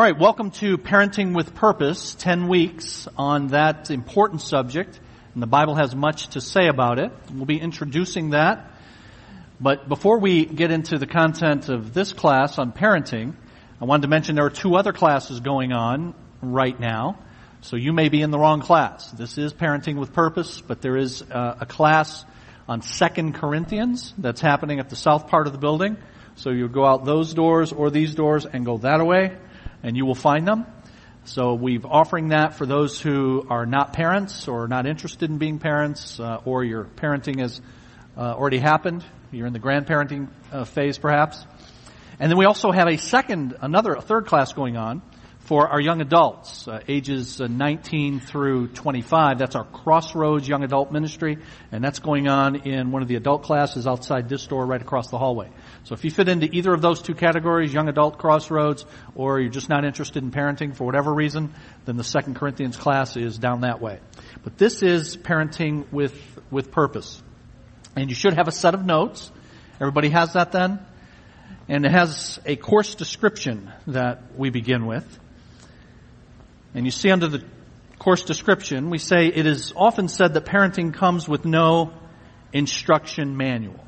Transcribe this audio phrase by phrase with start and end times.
[0.00, 4.98] All right, welcome to Parenting with Purpose, 10 weeks on that important subject.
[5.34, 7.12] And the Bible has much to say about it.
[7.30, 8.72] We'll be introducing that.
[9.60, 13.34] But before we get into the content of this class on parenting,
[13.78, 17.18] I wanted to mention there are two other classes going on right now.
[17.60, 19.10] So you may be in the wrong class.
[19.10, 22.24] This is Parenting with Purpose, but there is uh, a class
[22.66, 25.98] on Second Corinthians that's happening at the south part of the building.
[26.36, 29.36] So you go out those doors or these doors and go that way
[29.82, 30.66] and you will find them.
[31.24, 35.58] So we've offering that for those who are not parents or not interested in being
[35.58, 37.60] parents, uh, or your parenting has
[38.16, 39.04] uh, already happened.
[39.30, 41.44] You're in the grandparenting uh, phase, perhaps.
[42.18, 45.02] And then we also have a second, another, a third class going on
[45.50, 49.38] for our young adults, uh, ages uh, 19 through 25.
[49.38, 51.38] That's our Crossroads Young Adult Ministry,
[51.72, 55.10] and that's going on in one of the adult classes outside this door right across
[55.10, 55.50] the hallway.
[55.84, 58.84] So if you fit into either of those two categories, young adult Crossroads,
[59.14, 63.16] or you're just not interested in parenting for whatever reason, then the Second Corinthians class
[63.16, 63.98] is down that way.
[64.44, 66.14] But this is parenting with,
[66.50, 67.22] with purpose.
[67.96, 69.32] And you should have a set of notes.
[69.80, 70.84] Everybody has that then?
[71.68, 75.18] And it has a course description that we begin with.
[76.74, 77.44] And you see under the
[77.98, 81.92] course description, we say it is often said that parenting comes with no
[82.52, 83.84] instruction manual.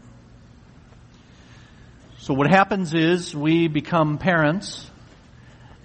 [2.22, 4.88] So what happens is we become parents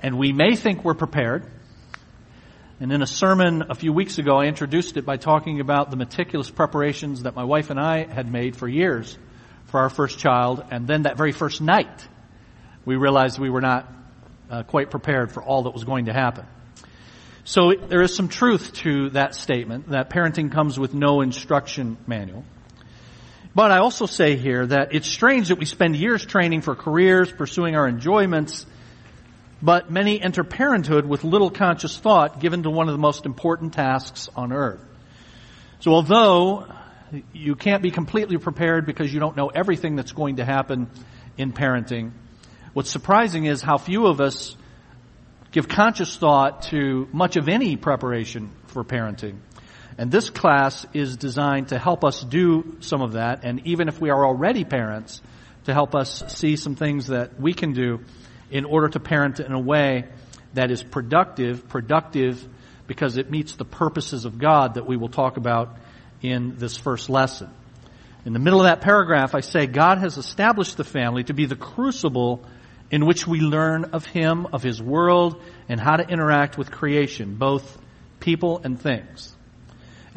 [0.03, 1.43] and we may think we're prepared.
[2.79, 5.97] And in a sermon a few weeks ago, I introduced it by talking about the
[5.97, 9.17] meticulous preparations that my wife and I had made for years
[9.65, 10.63] for our first child.
[10.69, 12.07] And then that very first night,
[12.85, 13.91] we realized we were not
[14.51, 16.45] uh, quite prepared for all that was going to happen.
[17.45, 22.45] So there is some truth to that statement that parenting comes with no instruction manual.
[23.57, 27.31] But I also say here that it's strange that we spend years training for careers,
[27.31, 28.67] pursuing our enjoyments,
[29.63, 33.73] but many enter parenthood with little conscious thought given to one of the most important
[33.73, 34.79] tasks on earth.
[35.79, 36.71] So although
[37.33, 40.87] you can't be completely prepared because you don't know everything that's going to happen
[41.35, 42.11] in parenting,
[42.73, 44.55] what's surprising is how few of us
[45.51, 49.37] give conscious thought to much of any preparation for parenting.
[49.97, 53.99] And this class is designed to help us do some of that, and even if
[53.99, 55.21] we are already parents,
[55.65, 57.99] to help us see some things that we can do
[58.51, 60.05] in order to parent in a way
[60.53, 62.47] that is productive, productive
[62.87, 65.77] because it meets the purposes of God that we will talk about
[66.21, 67.49] in this first lesson.
[68.25, 71.45] In the middle of that paragraph, I say God has established the family to be
[71.45, 72.45] the crucible
[72.89, 77.35] in which we learn of Him, of His world, and how to interact with creation,
[77.35, 77.77] both
[78.19, 79.36] people and things.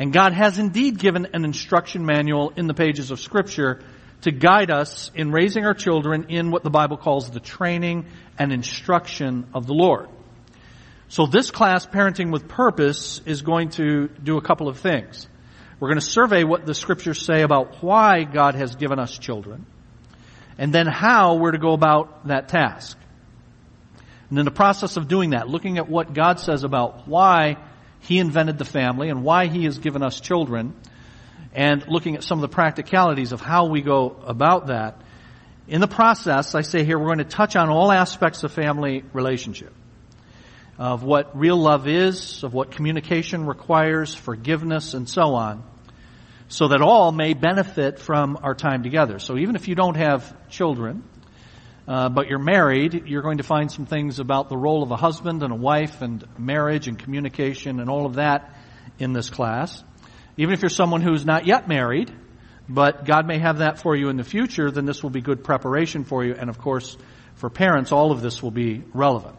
[0.00, 3.82] And God has indeed given an instruction manual in the pages of Scripture
[4.22, 8.06] to guide us in raising our children in what the Bible calls the training
[8.38, 10.08] and instruction of the Lord.
[11.08, 15.28] So this class, Parenting with Purpose, is going to do a couple of things.
[15.78, 19.66] We're going to survey what the Scriptures say about why God has given us children
[20.56, 22.96] and then how we're to go about that task.
[24.30, 27.58] And in the process of doing that, looking at what God says about why
[28.00, 30.74] He invented the family and why He has given us children,
[31.54, 35.00] and looking at some of the practicalities of how we go about that,
[35.68, 39.04] in the process, I say here, we're going to touch on all aspects of family
[39.12, 39.72] relationship.
[40.78, 45.62] Of what real love is, of what communication requires, forgiveness, and so on
[46.50, 49.20] so that all may benefit from our time together.
[49.20, 51.04] So even if you don't have children,
[51.90, 54.96] uh, but you're married, you're going to find some things about the role of a
[54.96, 58.54] husband and a wife and marriage and communication and all of that
[59.00, 59.82] in this class.
[60.36, 62.14] Even if you're someone who's not yet married,
[62.68, 65.42] but God may have that for you in the future, then this will be good
[65.42, 66.32] preparation for you.
[66.32, 66.96] And of course,
[67.34, 69.34] for parents, all of this will be relevant.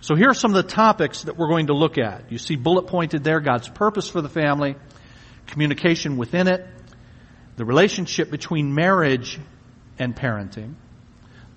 [0.00, 2.32] So here are some of the topics that we're going to look at.
[2.32, 4.74] You see bullet pointed there, God's purpose for the family,
[5.46, 6.66] communication within it,
[7.54, 9.38] the relationship between marriage
[10.00, 10.74] and parenting,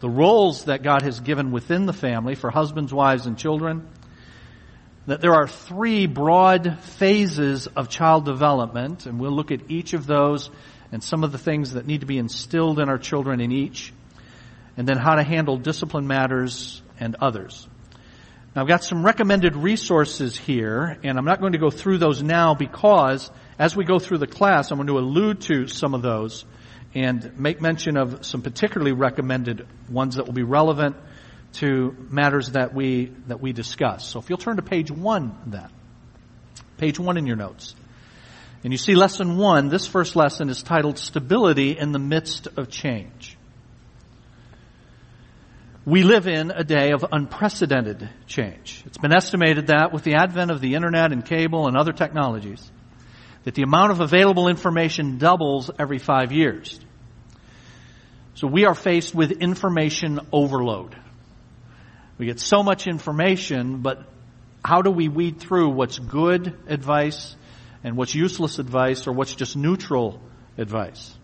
[0.05, 3.87] the roles that God has given within the family for husbands, wives, and children,
[5.07, 10.05] that there are three broad phases of child development, and we'll look at each of
[10.05, 10.51] those
[10.91, 13.93] and some of the things that need to be instilled in our children in each,
[14.77, 17.67] and then how to handle discipline matters and others.
[18.55, 22.21] Now I've got some recommended resources here, and I'm not going to go through those
[22.21, 26.03] now because as we go through the class, I'm going to allude to some of
[26.03, 26.45] those
[26.95, 30.95] and make mention of some particularly recommended ones that will be relevant
[31.53, 34.07] to matters that we, that we discuss.
[34.07, 35.69] So if you'll turn to page one then.
[36.77, 37.75] Page one in your notes.
[38.63, 42.69] And you see lesson one, this first lesson is titled Stability in the Midst of
[42.69, 43.37] Change.
[45.85, 48.81] We live in a day of unprecedented change.
[48.87, 52.71] It's been estimated that with the advent of the internet and cable and other technologies,
[53.43, 56.79] that the amount of available information doubles every five years.
[58.35, 60.95] So we are faced with information overload.
[62.17, 64.03] We get so much information, but
[64.63, 67.35] how do we weed through what's good advice
[67.83, 70.21] and what's useless advice or what's just neutral
[70.57, 71.17] advice?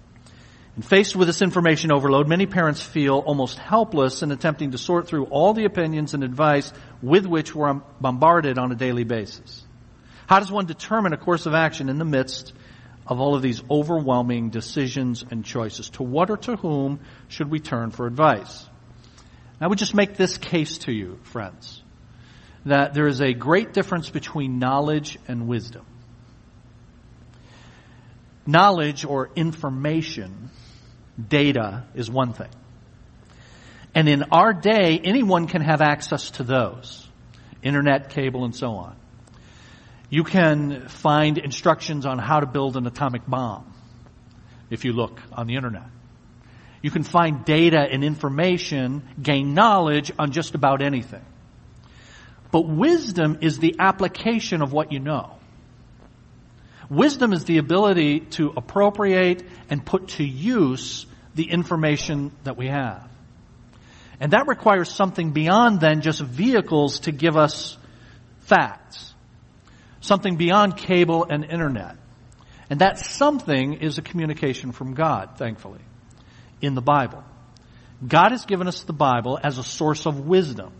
[0.76, 5.08] And faced with this information overload, many parents feel almost helpless in attempting to sort
[5.08, 6.72] through all the opinions and advice
[7.02, 9.66] with which we're bombarded on a daily basis.
[10.28, 12.54] How does one determine a course of action in the midst
[13.08, 15.90] of all of these overwhelming decisions and choices?
[15.92, 18.66] To what or to whom should we turn for advice?
[19.60, 21.84] I would just make this case to you, friends,
[22.66, 25.86] that there is a great difference between knowledge and wisdom.
[28.48, 30.50] Knowledge or information
[31.28, 32.50] data is one thing.
[33.94, 37.08] And in our day, anyone can have access to those.
[37.62, 38.96] Internet, cable, and so on.
[40.12, 43.74] You can find instructions on how to build an atomic bomb
[44.70, 45.88] if you look on the internet.
[46.82, 51.24] You can find data and information, gain knowledge on just about anything.
[52.52, 55.38] But wisdom is the application of what you know.
[56.90, 61.06] Wisdom is the ability to appropriate and put to use
[61.36, 63.10] the information that we have.
[64.20, 67.78] And that requires something beyond then just vehicles to give us
[68.42, 69.11] facts.
[70.02, 71.96] Something beyond cable and internet.
[72.70, 75.82] And that something is a communication from God, thankfully,
[76.62, 77.24] in the Bible.
[78.06, 80.74] God has given us the Bible as a source of wisdom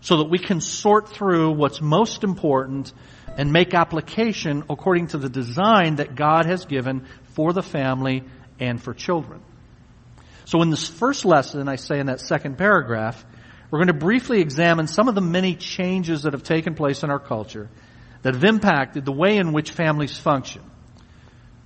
[0.00, 2.92] so that we can sort through what's most important
[3.36, 8.24] and make application according to the design that God has given for the family
[8.58, 9.40] and for children.
[10.44, 13.24] So in this first lesson, I say in that second paragraph,
[13.70, 17.10] we're going to briefly examine some of the many changes that have taken place in
[17.10, 17.68] our culture
[18.22, 20.62] that have impacted the way in which families function.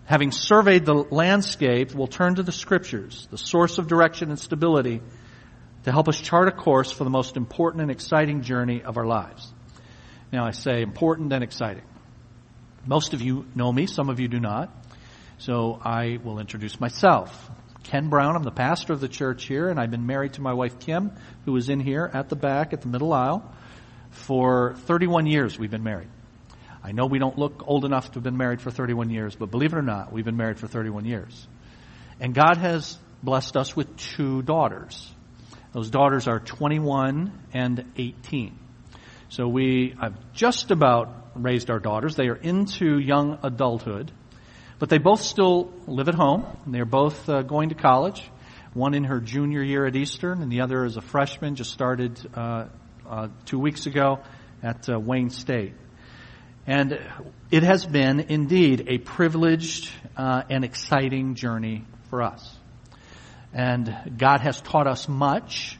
[0.05, 5.01] Having surveyed the landscape, we'll turn to the scriptures, the source of direction and stability,
[5.85, 9.07] to help us chart a course for the most important and exciting journey of our
[9.07, 9.53] lives.
[10.33, 11.85] Now I say important and exciting.
[12.85, 14.71] Most of you know me, some of you do not.
[15.39, 17.51] So I will introduce myself.
[17.85, 20.53] Ken Brown, I'm the pastor of the church here, and I've been married to my
[20.53, 21.13] wife Kim,
[21.45, 23.53] who is in here at the back at the middle aisle.
[24.11, 26.09] For 31 years we've been married.
[26.85, 29.51] I know we don't look old enough to have been married for 31 years, but
[29.51, 31.47] believe it or not, we've been married for 31 years.
[32.21, 35.13] And God has blessed us with two daughters.
[35.73, 38.59] Those daughters are 21 and 18.
[39.29, 42.17] So we have just about raised our daughters.
[42.17, 44.13] They are into young adulthood,
[44.79, 46.45] but they both still live at home.
[46.67, 48.23] They're both uh, going to college.
[48.75, 52.19] One in her junior year at Eastern, and the other is a freshman, just started
[52.35, 52.67] uh,
[53.09, 54.21] uh, two weeks ago
[54.63, 55.75] at uh, Wayne State.
[56.67, 57.01] And
[57.51, 62.57] it has been indeed a privileged uh, and exciting journey for us.
[63.53, 65.79] And God has taught us much,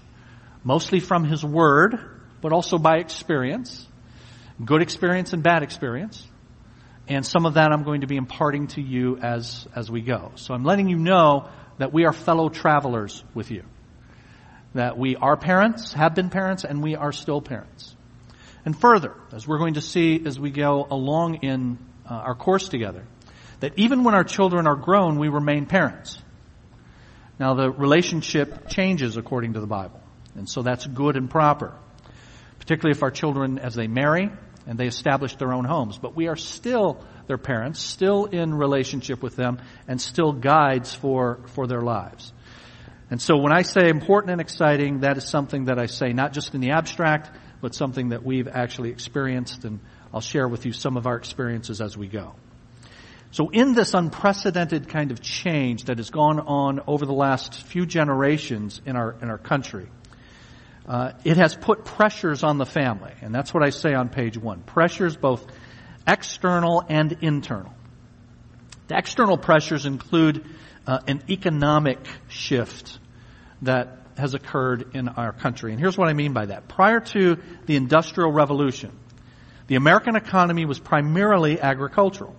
[0.65, 1.99] mostly from His Word,
[2.41, 3.87] but also by experience,
[4.63, 6.27] good experience and bad experience.
[7.09, 10.33] And some of that I'm going to be imparting to you as, as we go.
[10.35, 13.65] So I'm letting you know that we are fellow travelers with you.
[14.75, 17.95] That we are parents, have been parents, and we are still parents.
[18.65, 21.79] And further, as we're going to see as we go along in
[22.09, 23.05] uh, our course together,
[23.61, 26.21] that even when our children are grown, we remain parents.
[27.39, 30.01] Now the relationship changes according to the Bible.
[30.35, 31.77] And so that's good and proper
[32.63, 34.31] particularly if our children, as they marry
[34.69, 35.99] and they establish their own homes.
[35.99, 41.41] But we are still their parents, still in relationship with them, and still guides for,
[41.55, 42.33] for their lives.
[43.11, 46.33] And so when I say important and exciting, that is something that I say not
[46.33, 49.81] just in the abstract, but something that we've actually experienced, and
[50.13, 52.35] I'll share with you some of our experiences as we go.
[53.31, 57.87] So in this unprecedented kind of change that has gone on over the last few
[57.87, 59.89] generations in our, in our country,
[60.87, 64.37] uh, it has put pressures on the family, and that's what I say on page
[64.37, 64.63] one.
[64.63, 65.47] Pressures both
[66.07, 67.73] external and internal.
[68.89, 70.45] The external pressures include
[70.87, 72.99] uh, an economic shift
[73.63, 75.73] that has occurred in our country.
[75.73, 76.69] And here's what I mean by that.
[76.69, 78.93] Prior to the Industrial Revolution,
[79.67, 82.37] the American economy was primarily agricultural.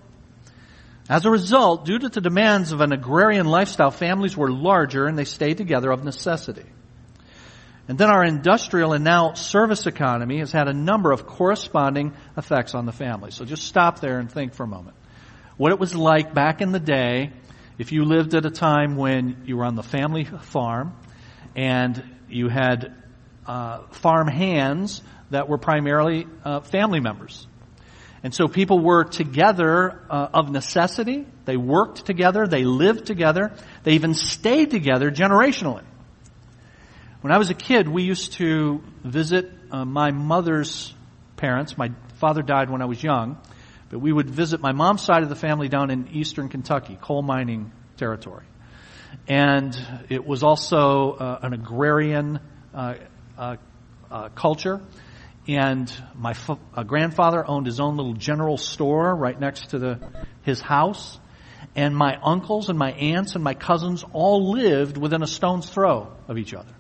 [1.10, 5.18] As a result, due to the demands of an agrarian lifestyle, families were larger and
[5.18, 6.66] they stayed together of necessity.
[7.88, 12.74] And then our industrial and now service economy has had a number of corresponding effects
[12.74, 13.32] on the family.
[13.32, 14.96] So just stop there and think for a moment.
[15.58, 17.32] What it was like back in the day
[17.78, 20.96] if you lived at a time when you were on the family farm
[21.56, 22.96] and you had
[23.46, 27.48] uh, farm hands that were primarily uh, family members.
[28.24, 31.28] And so people were together uh, of necessity.
[31.44, 32.48] They worked together.
[32.48, 33.52] They lived together.
[33.84, 35.84] They even stayed together generationally.
[37.20, 40.94] When I was a kid, we used to visit uh, my mother's
[41.36, 41.78] parents.
[41.78, 43.38] My father died when I was young,
[43.90, 47.22] but we would visit my mom's side of the family down in eastern Kentucky, coal
[47.22, 48.46] mining territory.
[49.28, 49.78] And
[50.10, 52.40] it was also uh, an agrarian
[52.74, 52.96] uh,
[53.38, 53.56] uh,
[54.10, 54.82] uh culture.
[55.48, 60.00] And my f- grandfather owned his own little general store right next to the,
[60.44, 61.20] his house.
[61.76, 66.12] And my uncles and my aunts and my cousins all lived within a stone's throw
[66.28, 66.74] of each other.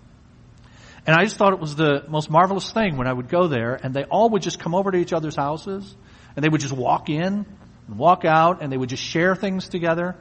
[1.06, 3.76] And I just thought it was the most marvelous thing when I would go there
[3.76, 5.96] and they all would just come over to each other's houses
[6.36, 7.46] and they would just walk in
[7.88, 10.16] and walk out and they would just share things together.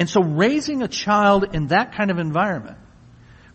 [0.00, 2.78] And so raising a child in that kind of environment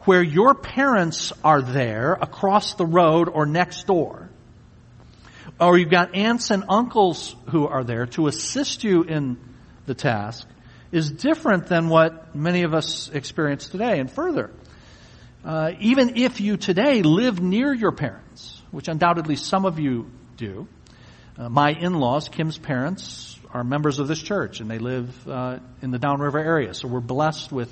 [0.02, 4.30] where your parents are there across the road or next door,
[5.60, 9.38] or you've got aunts and uncles who are there to assist you in
[9.88, 10.48] the task,
[10.92, 14.00] is different than what many of us experience today.
[14.00, 14.52] And further,
[15.44, 20.68] uh, even if you today live near your parents, which undoubtedly some of you do,
[21.40, 25.92] uh, my in-laws, Kim's parents, are members of this church, and they live uh, in
[25.92, 27.72] the Downriver area, so we're blessed with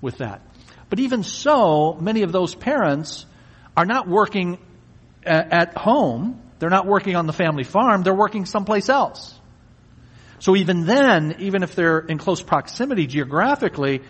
[0.00, 0.42] with that.
[0.90, 3.26] But even so, many of those parents
[3.76, 4.58] are not working
[5.24, 6.40] at home.
[6.60, 8.04] They're not working on the family farm.
[8.04, 9.34] They're working someplace else.
[10.38, 14.02] So even then, even if they're in close proximity geographically,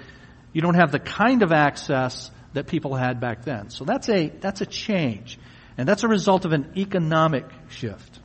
[0.53, 3.71] you don't have the kind of access that people had back then.
[3.71, 5.39] So that's a, that's a change.
[5.79, 8.21] And that's a result of an economic shift.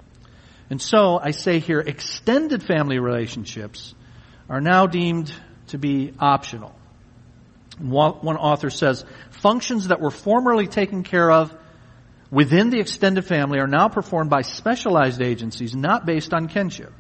[0.70, 3.96] And so I say here, extended family relationships
[4.48, 5.34] are now deemed
[5.68, 6.76] to be optional.
[7.80, 11.54] One author says, functions that were formerly taken care of
[12.30, 16.94] within the extended family are now performed by specialized agencies not based on kinship.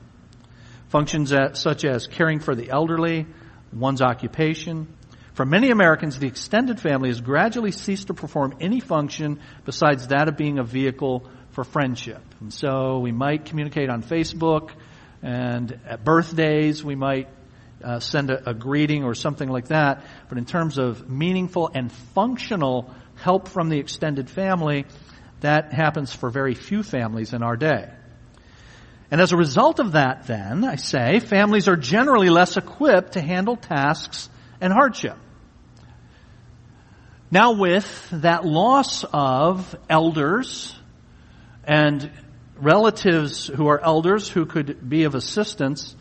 [0.87, 3.27] Functions such as caring for the elderly,
[3.73, 4.87] one's occupation.
[5.33, 10.27] For many Americans, the extended family has gradually ceased to perform any function besides that
[10.27, 12.21] of being a vehicle for friendship.
[12.39, 14.69] And so we might communicate on Facebook,
[15.21, 17.27] and at birthdays we might
[17.83, 20.05] uh, send a, a greeting or something like that.
[20.29, 24.85] But in terms of meaningful and functional help from the extended family,
[25.41, 27.89] that happens for very few families in our day.
[29.11, 33.21] And as a result of that then, I say, families are generally less equipped to
[33.21, 34.29] handle tasks
[34.61, 35.17] and hardship.
[37.31, 40.73] Now with that loss of elders
[41.69, 42.09] and
[42.57, 45.95] relatives who are elders who could be of assistance,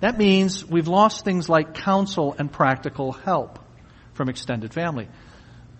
[0.00, 3.58] that means we've lost things like counsel and practical help
[4.14, 5.08] from extended family.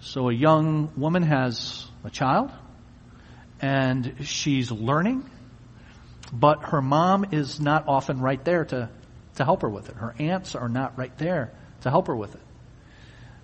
[0.01, 2.51] So a young woman has a child
[3.63, 5.29] and she's learning,
[6.31, 8.91] but her mom is not often right there to,
[9.37, 9.97] to help her with it.
[9.97, 12.43] Her aunts are not right there to help her with it.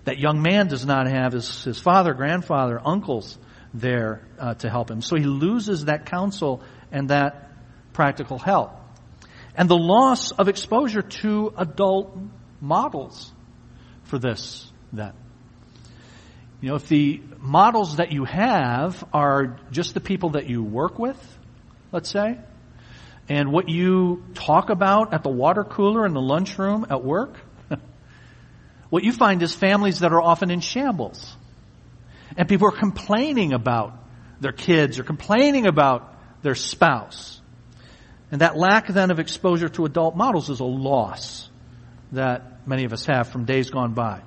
[0.03, 3.35] That young man does not have his, his father, grandfather, uncles
[3.73, 5.01] there uh, to help him.
[5.01, 7.51] So he loses that counsel and that
[7.93, 8.71] practical help
[9.57, 12.15] and the loss of exposure to adult
[12.61, 13.33] models
[14.03, 15.13] for this then.
[16.61, 20.97] You know, if the models that you have are just the people that you work
[20.99, 21.17] with,
[21.91, 22.37] let's say,
[23.29, 27.35] and what you talk about at the water cooler in the lunchroom at work,
[28.89, 31.35] what you find is families that are often in shambles.
[32.37, 33.93] And people are complaining about
[34.39, 37.41] their kids or complaining about their spouse.
[38.31, 41.49] And that lack then of exposure to adult models is a loss
[42.11, 44.21] that many of us have from days gone by.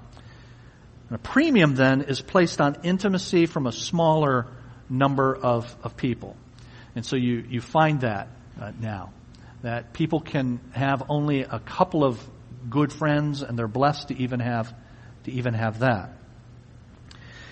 [1.09, 4.47] And a premium then is placed on intimacy from a smaller
[4.89, 6.37] number of, of people.
[6.95, 8.29] And so you, you find that
[8.61, 9.13] uh, now.
[9.63, 12.19] That people can have only a couple of
[12.69, 14.75] good friends and they're blessed to even have,
[15.25, 16.15] to even have that.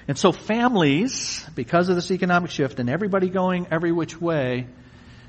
[0.08, 4.66] And so families, because of this economic shift and everybody going every which way,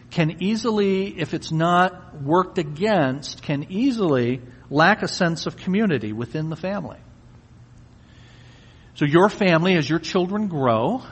[0.09, 6.49] can easily, if it's not worked against, can easily lack a sense of community within
[6.49, 6.97] the family.
[8.95, 11.03] So your family, as your children grow,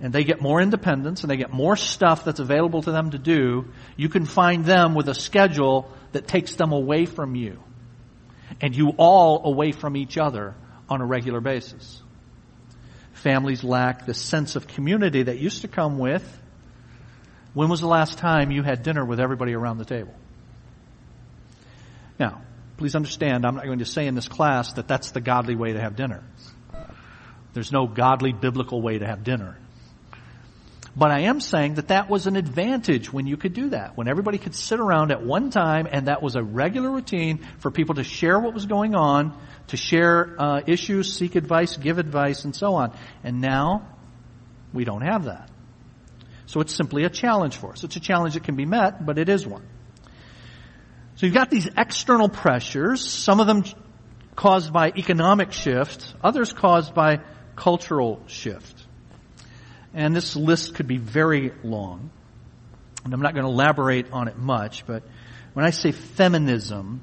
[0.00, 3.18] and they get more independence and they get more stuff that's available to them to
[3.18, 7.62] do, you can find them with a schedule that takes them away from you.
[8.60, 10.54] And you all away from each other
[10.88, 12.01] on a regular basis.
[13.22, 16.24] Families lack the sense of community that used to come with
[17.54, 20.14] when was the last time you had dinner with everybody around the table?
[22.18, 22.42] Now,
[22.78, 25.72] please understand, I'm not going to say in this class that that's the godly way
[25.74, 26.24] to have dinner.
[27.52, 29.58] There's no godly biblical way to have dinner.
[30.94, 34.08] But I am saying that that was an advantage when you could do that, when
[34.08, 37.94] everybody could sit around at one time and that was a regular routine for people
[37.94, 42.54] to share what was going on, to share uh, issues, seek advice, give advice, and
[42.54, 42.94] so on.
[43.24, 43.88] And now
[44.74, 45.50] we don't have that.
[46.44, 47.84] So it's simply a challenge for us.
[47.84, 49.66] It's a challenge that can be met, but it is one.
[51.14, 53.64] So you've got these external pressures, some of them
[54.36, 57.20] caused by economic shift, others caused by
[57.56, 58.81] cultural shift.
[59.94, 62.10] And this list could be very long.
[63.04, 65.02] And I'm not going to elaborate on it much, but
[65.54, 67.02] when I say feminism,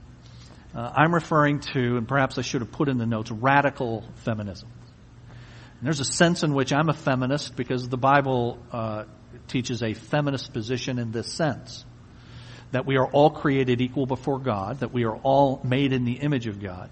[0.74, 4.69] uh, I'm referring to, and perhaps I should have put in the notes, radical feminism.
[5.29, 9.05] And there's a sense in which I'm a feminist because the Bible uh,
[9.48, 11.86] teaches a feminist position in this sense.
[12.72, 16.13] That we are all created equal before God, that we are all made in the
[16.13, 16.89] image of God,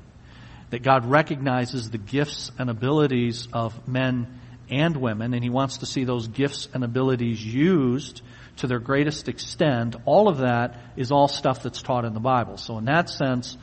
[0.71, 4.39] that God recognizes the gifts and abilities of men
[4.69, 8.21] and women, and He wants to see those gifts and abilities used
[8.57, 9.95] to their greatest extent.
[10.05, 12.57] All of that is all stuff that's taught in the Bible.
[12.57, 13.57] So in that sense,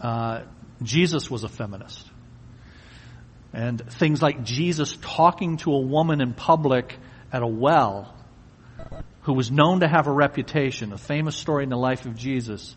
[0.00, 0.42] uh,
[0.82, 2.10] Jesus was a feminist.
[3.52, 6.98] And things like Jesus talking to a woman in public
[7.32, 8.14] at a well
[9.22, 12.76] who was known to have a reputation, a famous story in the life of Jesus,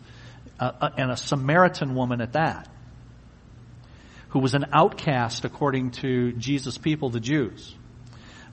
[0.58, 2.68] uh, uh and a Samaritan woman at that
[4.30, 7.74] who was an outcast according to Jesus' people, the Jews.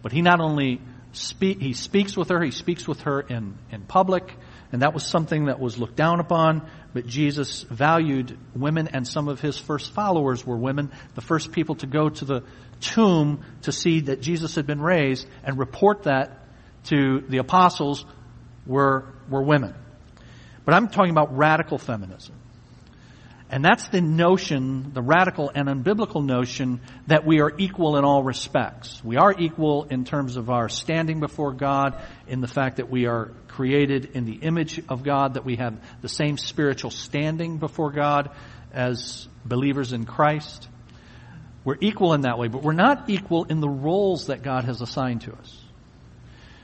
[0.01, 0.81] But he not only
[1.11, 4.35] speak, he speaks with her, he speaks with her in, in public,
[4.71, 9.27] and that was something that was looked down upon, but Jesus valued women and some
[9.27, 12.43] of his first followers were women, the first people to go to the
[12.79, 16.43] tomb to see that Jesus had been raised and report that
[16.85, 18.05] to the apostles
[18.65, 19.73] were, were women.
[20.65, 22.35] But I'm talking about radical feminism.
[23.49, 28.21] And that's the notion, the radical and unbiblical notion that we are equal in all
[28.21, 29.01] respects.
[29.03, 33.05] We are equal in terms of our standing before God, in the fact that we
[33.05, 37.91] are created in the image of God, that we have the same spiritual standing before
[37.91, 38.31] God
[38.73, 40.67] as believers in Christ.
[41.63, 44.81] We're equal in that way, but we're not equal in the roles that God has
[44.81, 45.63] assigned to us.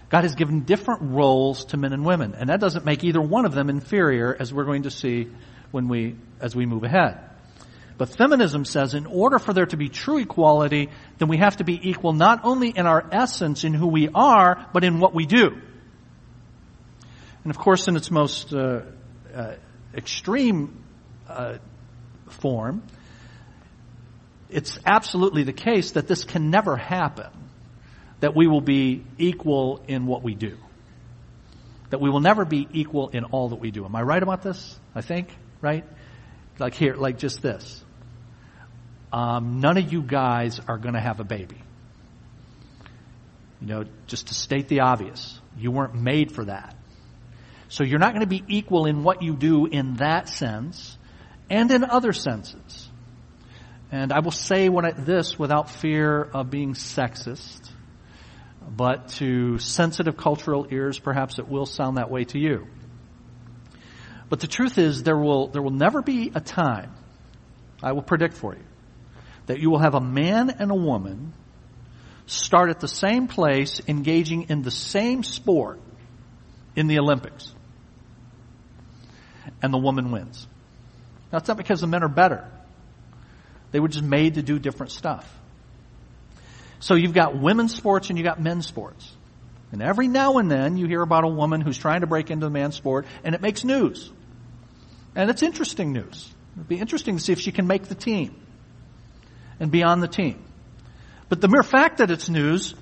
[0.10, 3.45] God has given different roles to men and women, and that doesn't make either one
[3.45, 5.29] of them inferior, as we're going to see
[5.73, 7.17] when we, as we move ahead.
[7.97, 11.63] But feminism says in order for there to be true equality, then we have to
[11.63, 15.25] be equal not only in our essence, in who we are, but in what we
[15.25, 15.57] do.
[17.43, 18.81] And of course, in its most uh,
[19.33, 19.55] uh,
[19.95, 20.83] extreme
[21.27, 21.57] uh,
[22.29, 22.83] form,
[24.49, 27.31] it's absolutely the case that this can never happen,
[28.19, 30.55] that we will be equal in what we do.
[31.89, 33.86] That we will never be equal in all that we do.
[33.86, 34.79] Am I right about this?
[34.93, 35.29] I think?
[35.63, 35.86] Right?
[36.60, 37.84] Like here, like just this.
[39.12, 41.58] Um, none of you guys are going to have a baby.
[43.62, 46.76] You know, just to state the obvious, you weren't made for that.
[47.69, 50.97] So you're not going to be equal in what you do in that sense
[51.49, 52.89] and in other senses.
[53.91, 57.69] And I will say I, this without fear of being sexist,
[58.67, 62.67] but to sensitive cultural ears, perhaps it will sound that way to you.
[64.34, 66.91] But the truth is there will, there will never be a time,
[67.84, 68.63] I will predict for you,
[69.46, 71.34] that you will have a man and a woman
[72.26, 75.80] start at the same place engaging in the same sport
[76.76, 77.54] in the Olympics.
[79.62, 80.48] And the woman wins.
[81.32, 82.50] Now it's not because the men are better.
[83.72, 85.32] They were just made to do different stuff.
[86.80, 89.08] So you've got women's sports and you've got men's sports.
[89.72, 92.48] And every now and then you hear about a woman who's trying to break into
[92.48, 94.12] the man's sport and it makes news.
[95.15, 96.32] And it's interesting news.
[96.56, 98.36] It'd be interesting to see if she can make the team
[99.60, 100.43] and be on the team.
[101.30, 102.76] But the mere fact that it's news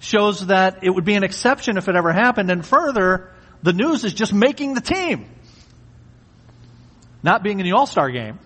[0.00, 2.50] shows that it would be an exception if it ever happened.
[2.50, 3.30] And further,
[3.62, 5.26] the news is just making the team.
[7.22, 8.38] Not being in the All-Star game.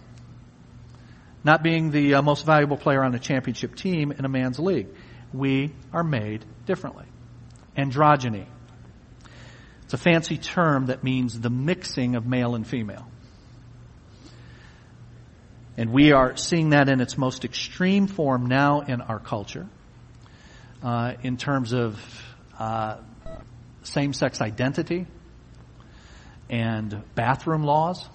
[1.45, 4.89] Not being the uh, most valuable player on the championship team in a man's league.
[5.33, 7.05] We are made differently.
[7.77, 8.47] Androgyny.
[9.85, 13.07] It's a fancy term that means the mixing of male and female.
[15.77, 19.67] And we are seeing that in its most extreme form now in our culture,
[20.83, 21.99] uh, in terms of
[22.59, 22.99] uh,
[23.83, 25.07] same-sex identity
[26.49, 28.09] and bathroom laws.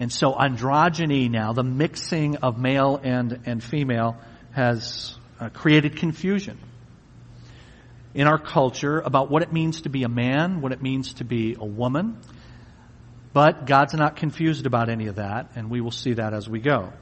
[0.00, 4.16] And so androgyny now, the mixing of male and, and female,
[4.50, 6.58] has uh, created confusion
[8.14, 11.24] in our culture about what it means to be a man, what it means to
[11.24, 12.18] be a woman,
[13.34, 16.60] but God's not confused about any of that, and we will see that as we
[16.60, 16.92] go.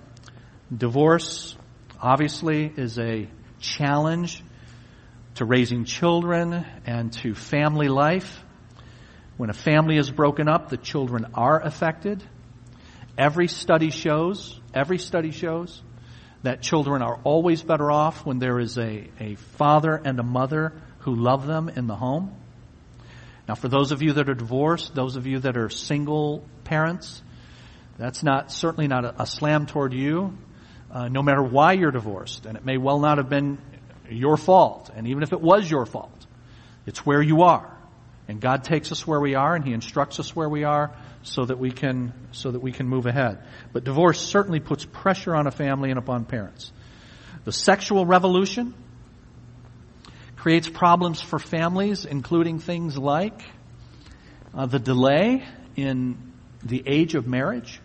[0.75, 1.55] Divorce,
[2.01, 3.29] obviously, is a
[3.61, 4.43] challenge
[5.35, 8.43] to raising children and to family life.
[9.37, 12.25] When a family is broken up, the children are affected.
[13.19, 15.83] Every study shows, every study shows
[16.45, 20.73] that children are always better off when there is a, a father and a mother
[21.01, 22.35] who love them in the home.
[23.53, 27.21] Now, for those of you that are divorced, those of you that are single parents,
[27.99, 30.39] that's not certainly not a, a slam toward you.
[30.91, 33.59] Uh, no matter why you're divorced, and it may well not have been
[34.09, 36.27] your fault, and even if it was your fault,
[36.87, 37.77] it's where you are.
[38.27, 41.45] And God takes us where we are and He instructs us where we are so
[41.45, 43.45] that we can, so that we can move ahead.
[43.75, 46.73] But divorce certainly puts pressure on a family and upon parents.
[47.45, 48.73] The sexual revolution
[50.43, 53.41] creates problems for families, including things like
[54.53, 56.19] uh, the delay in
[56.65, 57.81] the age of marriage.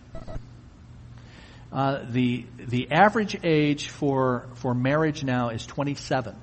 [1.72, 6.36] Uh, the the average age for for marriage now is 27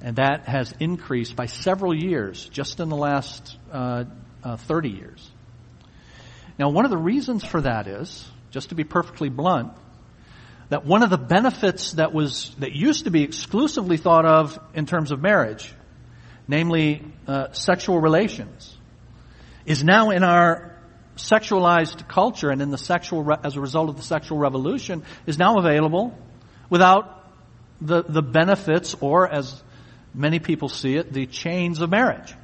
[0.00, 4.04] and that has increased by several years just in the last uh,
[4.44, 5.30] uh, 30 years.
[6.60, 9.72] Now, one of the reasons for that is, just to be perfectly blunt,
[10.72, 14.86] that one of the benefits that was that used to be exclusively thought of in
[14.86, 15.70] terms of marriage,
[16.48, 18.74] namely uh, sexual relations,
[19.66, 20.74] is now in our
[21.18, 25.38] sexualized culture and in the sexual re- as a result of the sexual revolution is
[25.38, 26.16] now available
[26.70, 27.22] without
[27.82, 29.62] the the benefits or as
[30.14, 32.34] many people see it, the chains of marriage.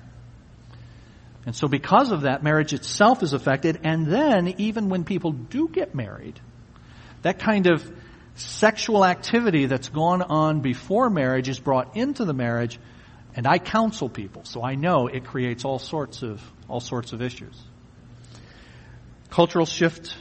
[1.46, 3.80] And so because of that, marriage itself is affected.
[3.84, 6.38] And then, even when people do get married,
[7.22, 7.90] that kind of
[8.38, 12.78] sexual activity that's gone on before marriage is brought into the marriage.
[13.34, 17.22] And I counsel people, so I know it creates all sorts of, all sorts of
[17.22, 17.60] issues.
[19.30, 20.16] Cultural shift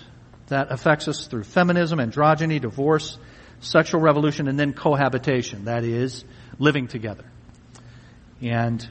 [0.47, 3.17] that affects us through feminism, androgyny, divorce,
[3.59, 5.65] sexual revolution, and then cohabitation.
[5.65, 6.23] That is,
[6.59, 7.25] living together.
[8.41, 8.87] And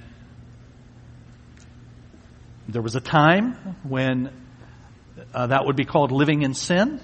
[2.68, 4.32] there was a time when
[5.32, 7.00] uh, that would be called living in sin.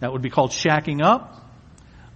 [0.00, 1.40] That would be called shacking up.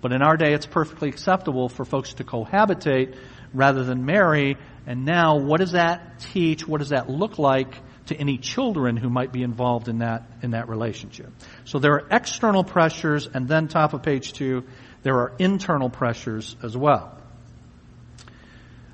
[0.01, 3.17] But in our day, it's perfectly acceptable for folks to cohabitate
[3.53, 4.57] rather than marry.
[4.87, 6.67] And now, what does that teach?
[6.67, 7.75] What does that look like
[8.07, 11.31] to any children who might be involved in that, in that relationship?
[11.65, 14.65] So there are external pressures, and then top of page two,
[15.03, 17.17] there are internal pressures as well.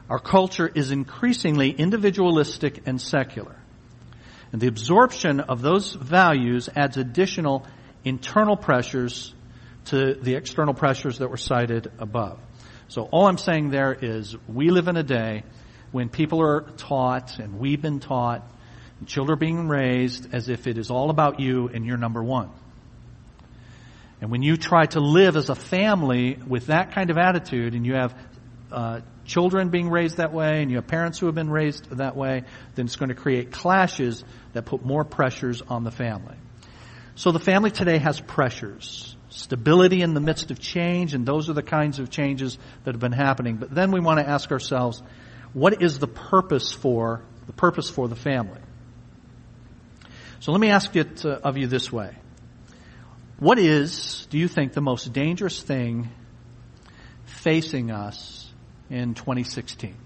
[0.08, 3.56] Our culture is increasingly individualistic and secular.
[4.52, 7.66] And the absorption of those values adds additional
[8.04, 9.34] internal pressures
[9.86, 12.38] to the external pressures that were cited above.
[12.88, 15.42] So all I'm saying there is we live in a day
[15.92, 18.50] when people are taught and we've been taught
[18.98, 22.22] and children are being raised as if it is all about you and you're number
[22.22, 22.50] one.
[24.20, 27.84] And when you try to live as a family with that kind of attitude and
[27.84, 28.14] you have
[28.72, 32.16] uh, children being raised that way and you have parents who have been raised that
[32.16, 36.36] way, then it's going to create clashes that put more pressures on the family.
[37.16, 39.16] So the family today has pressures.
[39.28, 43.00] Stability in the midst of change, and those are the kinds of changes that have
[43.00, 43.56] been happening.
[43.56, 45.02] But then we want to ask ourselves,
[45.52, 48.60] what is the purpose for, the purpose for the family?
[50.40, 52.16] So let me ask it uh, of you this way.
[53.38, 56.10] What is, do you think, the most dangerous thing
[57.24, 58.52] facing us
[58.90, 59.96] in 2016.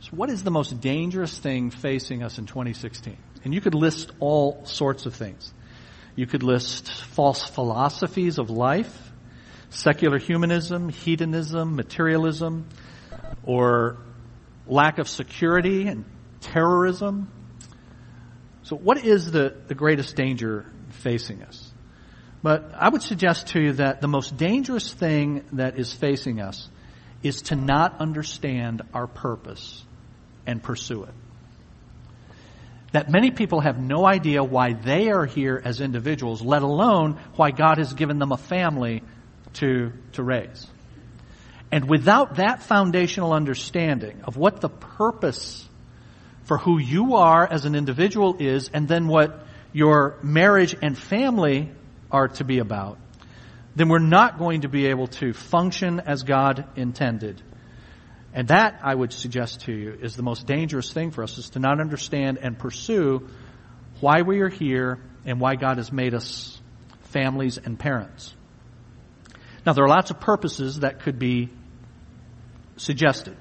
[0.00, 3.16] So what is the most dangerous thing facing us in 2016?
[3.44, 5.52] And you could list all sorts of things.
[6.14, 9.12] You could list false philosophies of life,
[9.70, 12.68] secular humanism, hedonism, materialism,
[13.44, 13.98] or
[14.66, 16.04] lack of security and
[16.40, 17.30] terrorism.
[18.62, 21.70] So what is the, the greatest danger facing us?
[22.42, 26.68] But I would suggest to you that the most dangerous thing that is facing us
[27.22, 29.84] is to not understand our purpose
[30.46, 31.14] and pursue it.
[32.96, 37.50] That many people have no idea why they are here as individuals, let alone why
[37.50, 39.02] God has given them a family
[39.60, 40.66] to, to raise.
[41.70, 45.68] And without that foundational understanding of what the purpose
[46.44, 51.70] for who you are as an individual is, and then what your marriage and family
[52.10, 52.96] are to be about,
[53.74, 57.42] then we're not going to be able to function as God intended.
[58.36, 61.48] And that, I would suggest to you, is the most dangerous thing for us, is
[61.50, 63.26] to not understand and pursue
[64.00, 66.60] why we are here and why God has made us
[67.04, 68.34] families and parents.
[69.64, 71.48] Now, there are lots of purposes that could be
[72.76, 73.38] suggested.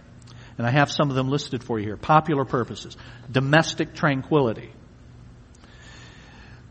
[0.58, 1.98] And I have some of them listed for you here.
[1.98, 2.96] Popular purposes.
[3.30, 4.72] Domestic tranquility.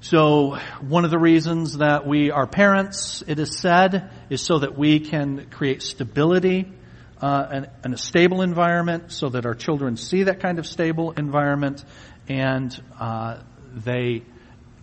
[0.01, 4.79] So one of the reasons that we are parents, it is said, is so that
[4.79, 6.73] we can create stability
[7.21, 11.13] uh, and, and, a stable environment, so that our children see that kind of stable
[11.13, 11.85] environment,
[12.29, 13.39] and uh,
[13.73, 14.23] they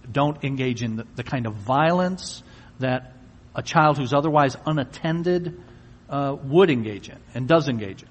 [0.10, 2.42] don't engage in the, the, kind of violence
[2.80, 3.14] that
[3.56, 5.62] a child who's otherwise unattended
[6.10, 8.10] uh, would engage in and does engage in.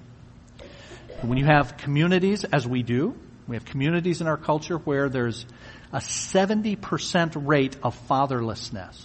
[1.27, 3.15] When you have communities, as we do,
[3.47, 5.45] we have communities in our culture where there's
[5.91, 9.03] a 70% rate of fatherlessness.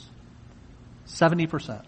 [1.09, 1.85] 70%.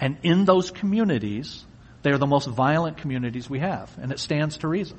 [0.00, 1.64] And in those communities,
[2.02, 3.90] they're the most violent communities we have.
[4.00, 4.98] And it stands to reason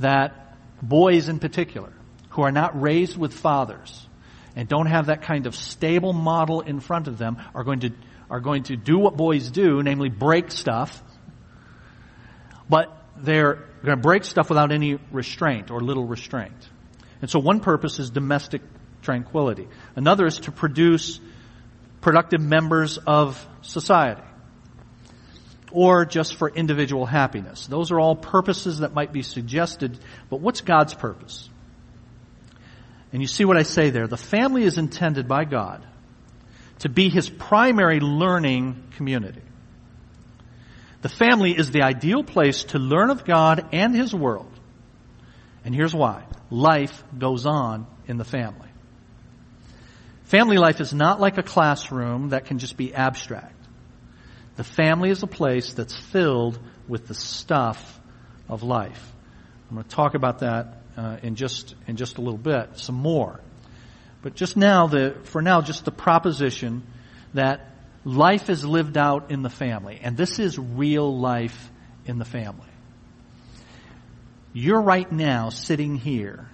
[0.00, 1.92] that boys in particular,
[2.30, 4.06] who are not raised with fathers
[4.56, 7.90] and don't have that kind of stable model in front of them, are going to,
[8.30, 11.02] are going to do what boys do, namely break stuff.
[12.68, 16.68] But they're going to break stuff without any restraint or little restraint.
[17.20, 18.62] And so one purpose is domestic
[19.02, 19.68] tranquility.
[19.96, 21.20] Another is to produce
[22.00, 24.22] productive members of society.
[25.74, 27.66] Or just for individual happiness.
[27.66, 29.98] Those are all purposes that might be suggested,
[30.30, 31.50] but what's God's purpose?
[33.12, 34.06] And you see what I say there.
[34.06, 35.84] The family is intended by God
[36.78, 39.42] to be His primary learning community.
[41.02, 44.52] The family is the ideal place to learn of God and His world.
[45.64, 48.68] And here's why life goes on in the family.
[50.24, 53.53] Family life is not like a classroom that can just be abstract.
[54.56, 58.00] The family is a place that's filled with the stuff
[58.48, 59.12] of life.
[59.68, 62.94] I'm going to talk about that uh, in just in just a little bit, some
[62.94, 63.40] more.
[64.22, 66.84] But just now, the for now, just the proposition
[67.34, 67.70] that
[68.04, 71.70] life is lived out in the family, and this is real life
[72.06, 72.68] in the family.
[74.52, 76.48] You're right now sitting here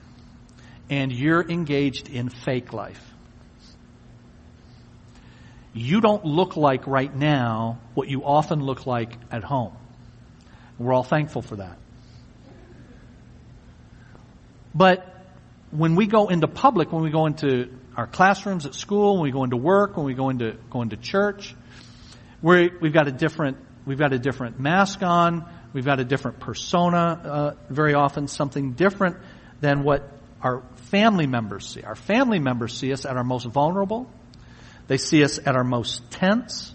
[0.88, 3.09] and you're engaged in fake life.
[5.72, 9.76] You don't look like right now what you often look like at home.
[10.78, 11.78] We're all thankful for that.
[14.74, 15.06] But
[15.70, 19.30] when we go into public, when we go into our classrooms at school, when we
[19.30, 21.54] go into work, when we go into go into church,
[22.42, 26.40] we have got a different we've got a different mask on, We've got a different
[26.40, 29.16] persona, uh, very often something different
[29.60, 30.08] than what
[30.42, 31.82] our family members see.
[31.82, 34.10] Our family members see us at our most vulnerable.
[34.90, 36.74] They see us at our most tense.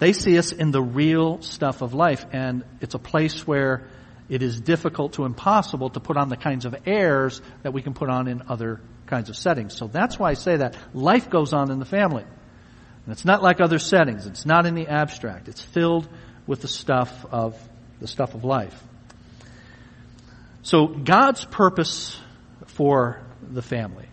[0.00, 2.26] They see us in the real stuff of life.
[2.32, 3.86] And it's a place where
[4.28, 7.94] it is difficult to impossible to put on the kinds of airs that we can
[7.94, 9.76] put on in other kinds of settings.
[9.76, 12.24] So that's why I say that life goes on in the family.
[12.24, 14.26] And it's not like other settings.
[14.26, 15.46] It's not in the abstract.
[15.46, 16.08] It's filled
[16.48, 17.56] with the stuff of
[18.00, 18.76] the stuff of life.
[20.62, 22.18] So God's purpose
[22.66, 24.09] for the family.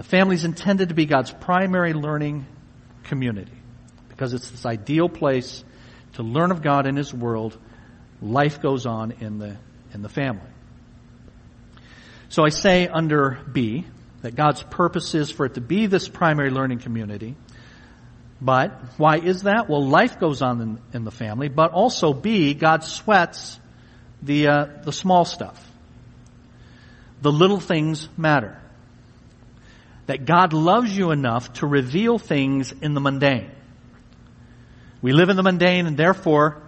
[0.00, 2.46] The family is intended to be God's primary learning
[3.04, 3.52] community
[4.08, 5.62] because it's this ideal place
[6.14, 7.58] to learn of God and His world.
[8.22, 9.58] Life goes on in the,
[9.92, 10.48] in the family.
[12.30, 13.84] So I say under B
[14.22, 17.36] that God's purpose is for it to be this primary learning community
[18.40, 19.68] but why is that?
[19.68, 23.60] Well, life goes on in, in the family, but also B, God sweats
[24.22, 25.62] the uh, the small stuff.
[27.20, 28.59] The little things matter.
[30.10, 33.52] That God loves you enough to reveal things in the mundane.
[35.00, 36.64] We live in the mundane, and therefore,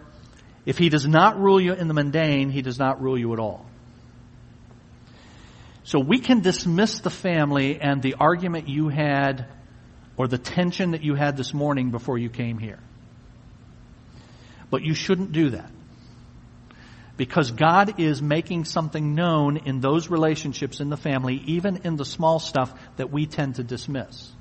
[0.65, 3.41] if He does not rule you in the mundane, He does not rule you at
[3.41, 3.67] all.
[5.83, 9.47] So we can dismiss the family and the argument you had
[10.17, 12.79] or the tension that you had this morning before you came here.
[14.71, 15.73] But you shouldn't do that.
[17.17, 22.05] Because God is making something known in those relationships in the family, even in the
[22.05, 24.33] small stuff that we tend to dismiss.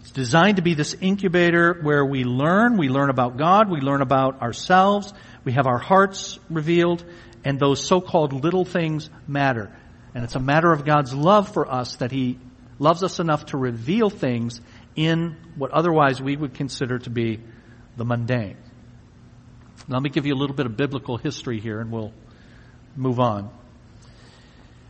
[0.00, 4.02] It's designed to be this incubator where we learn, we learn about God, we learn
[4.02, 5.12] about ourselves,
[5.44, 7.04] we have our hearts revealed,
[7.44, 9.74] and those so-called little things matter.
[10.14, 12.38] And it's a matter of God's love for us that He
[12.78, 14.60] loves us enough to reveal things
[14.96, 17.40] in what otherwise we would consider to be
[17.96, 18.56] the mundane.
[19.90, 22.12] Let me give you a little bit of biblical history here and we'll
[22.94, 23.50] move on.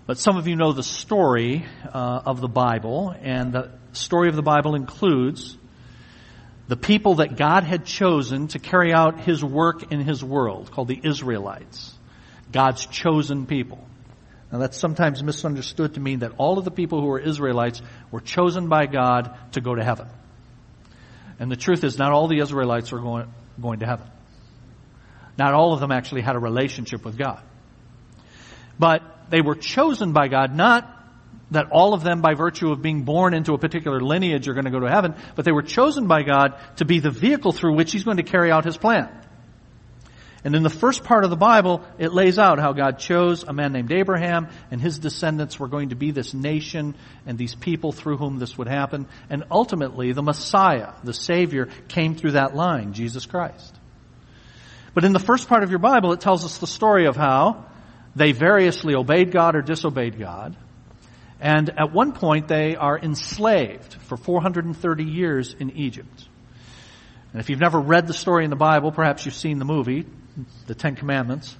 [0.06, 4.36] But some of you know the story uh, of the Bible, and the story of
[4.36, 5.56] the Bible includes
[6.66, 10.88] the people that God had chosen to carry out His work in His world, called
[10.88, 11.94] the Israelites.
[12.50, 13.86] God's chosen people.
[14.50, 18.20] Now that's sometimes misunderstood to mean that all of the people who were Israelites were
[18.20, 20.08] chosen by God to go to heaven.
[21.38, 23.30] And the truth is not all the Israelites are going,
[23.60, 24.06] going to heaven.
[25.38, 27.40] Not all of them actually had a relationship with God.
[28.78, 30.94] But they were chosen by God not
[31.50, 34.66] that all of them by virtue of being born into a particular lineage are going
[34.66, 37.74] to go to heaven, but they were chosen by God to be the vehicle through
[37.74, 39.08] which He's going to carry out His plan.
[40.44, 43.52] And in the first part of the Bible, it lays out how God chose a
[43.52, 46.94] man named Abraham and his descendants were going to be this nation
[47.26, 49.08] and these people through whom this would happen.
[49.28, 53.77] And ultimately, the Messiah, the Savior, came through that line, Jesus Christ.
[54.98, 57.66] But in the first part of your Bible, it tells us the story of how
[58.16, 60.56] they variously obeyed God or disobeyed God.
[61.40, 66.26] And at one point, they are enslaved for 430 years in Egypt.
[67.30, 70.04] And if you've never read the story in the Bible, perhaps you've seen the movie,
[70.66, 71.56] The Ten Commandments.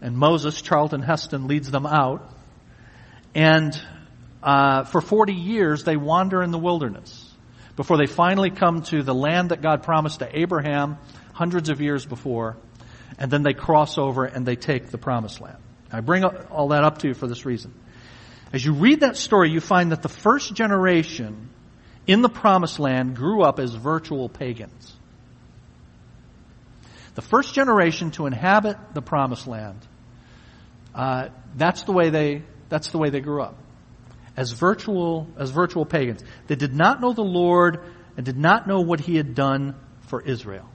[0.00, 2.32] And Moses, Charlton Heston, leads them out.
[3.34, 3.76] And
[4.40, 7.28] uh, for 40 years, they wander in the wilderness
[7.74, 10.98] before they finally come to the land that God promised to Abraham
[11.32, 12.56] hundreds of years before.
[13.18, 15.58] And then they cross over and they take the promised land.
[15.92, 17.74] I bring all that up to you for this reason.
[18.52, 21.50] As you read that story, you find that the first generation
[22.06, 24.94] in the promised land grew up as virtual pagans.
[27.14, 29.78] The first generation to inhabit the promised land,
[30.94, 33.58] uh, that's the way they that's the way they grew up,
[34.34, 36.24] as virtual as virtual pagans.
[36.46, 37.84] They did not know the Lord
[38.16, 39.74] and did not know what He had done
[40.06, 40.71] for Israel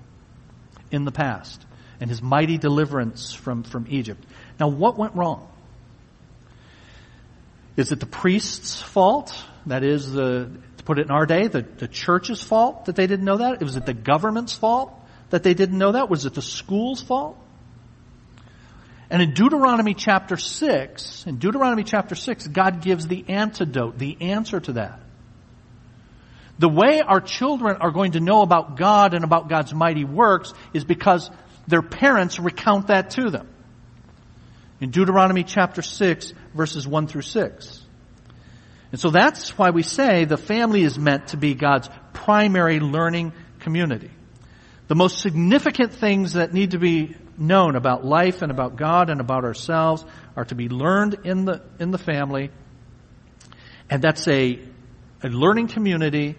[0.91, 1.65] in the past
[1.99, 4.23] and His mighty deliverance from from Egypt.
[4.59, 5.47] Now, what went wrong?
[7.75, 9.33] Is it the priest's fault?
[9.67, 13.07] That is the to put it in our day, the, the church's fault that they
[13.07, 13.61] didn't know that?
[13.61, 14.93] Was it the government's fault
[15.29, 16.09] that they didn't know that?
[16.09, 17.37] Was it the school's fault?
[19.09, 24.59] And in Deuteronomy chapter 6, in Deuteronomy chapter 6, God gives the antidote, the answer
[24.59, 24.99] to that.
[26.59, 30.53] The way our children are going to know about God and about God's mighty works
[30.73, 31.29] is because
[31.67, 33.47] their parents recount that to them.
[34.79, 37.83] In Deuteronomy chapter 6, verses 1 through 6.
[38.91, 43.33] And so that's why we say the family is meant to be God's primary learning
[43.59, 44.11] community.
[44.87, 49.19] The most significant things that need to be known about life and about God and
[49.19, 52.51] about ourselves are to be learned in the, in the family.
[53.89, 54.59] And that's a,
[55.23, 56.35] a learning community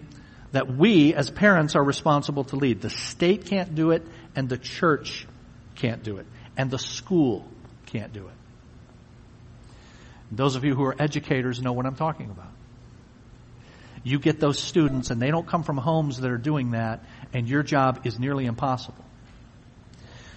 [0.51, 2.81] that we as parents are responsible to lead.
[2.81, 5.27] The state can't do it and the church
[5.75, 6.25] can't do it
[6.57, 7.45] and the school
[7.87, 8.33] can't do it.
[10.31, 12.51] Those of you who are educators know what I'm talking about.
[14.03, 17.47] You get those students and they don't come from homes that are doing that and
[17.47, 19.03] your job is nearly impossible.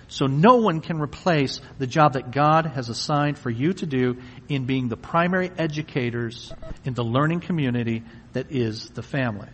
[0.08, 4.18] So no one can replace the job that God has assigned for you to do
[4.46, 6.52] in being the primary educators
[6.84, 8.02] in the learning community
[8.34, 9.48] that is the family.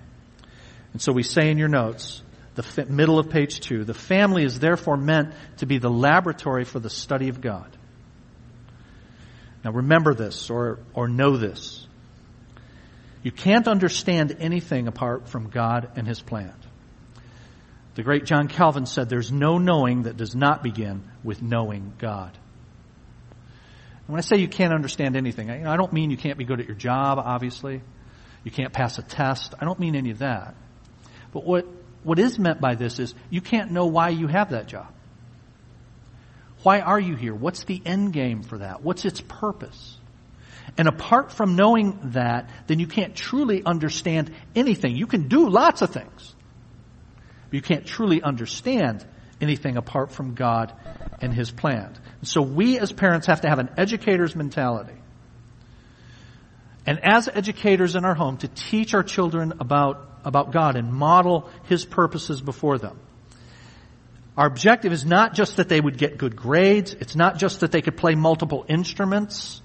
[0.93, 2.23] And so we say in your notes,
[2.55, 6.81] the middle of page two, the family is therefore meant to be the laboratory for
[6.81, 7.77] the study of God.
[9.65, 11.87] Now remember this or, or know this.
[13.23, 16.55] You can't understand anything apart from God and His plan.
[17.95, 22.31] The great John Calvin said, There's no knowing that does not begin with knowing God.
[22.33, 26.45] And when I say you can't understand anything, I, I don't mean you can't be
[26.45, 27.83] good at your job, obviously.
[28.45, 29.55] You can't pass a test.
[29.61, 30.55] I don't mean any of that.
[31.33, 31.67] But what,
[32.03, 34.93] what is meant by this is you can't know why you have that job.
[36.63, 37.35] Why are you here?
[37.35, 38.83] What's the end game for that?
[38.83, 39.97] What's its purpose?
[40.77, 44.97] And apart from knowing that, then you can't truly understand anything.
[44.97, 46.35] You can do lots of things.
[47.49, 49.07] But you can't truly understand
[49.41, 50.73] anything apart from God
[51.21, 51.97] and His plan.
[52.23, 54.95] So we as parents have to have an educator's mentality.
[56.87, 61.49] And as educators in our home to teach our children about, about God and model
[61.65, 62.99] His purposes before them.
[64.37, 66.95] Our objective is not just that they would get good grades.
[66.95, 69.61] It's not just that they could play multiple instruments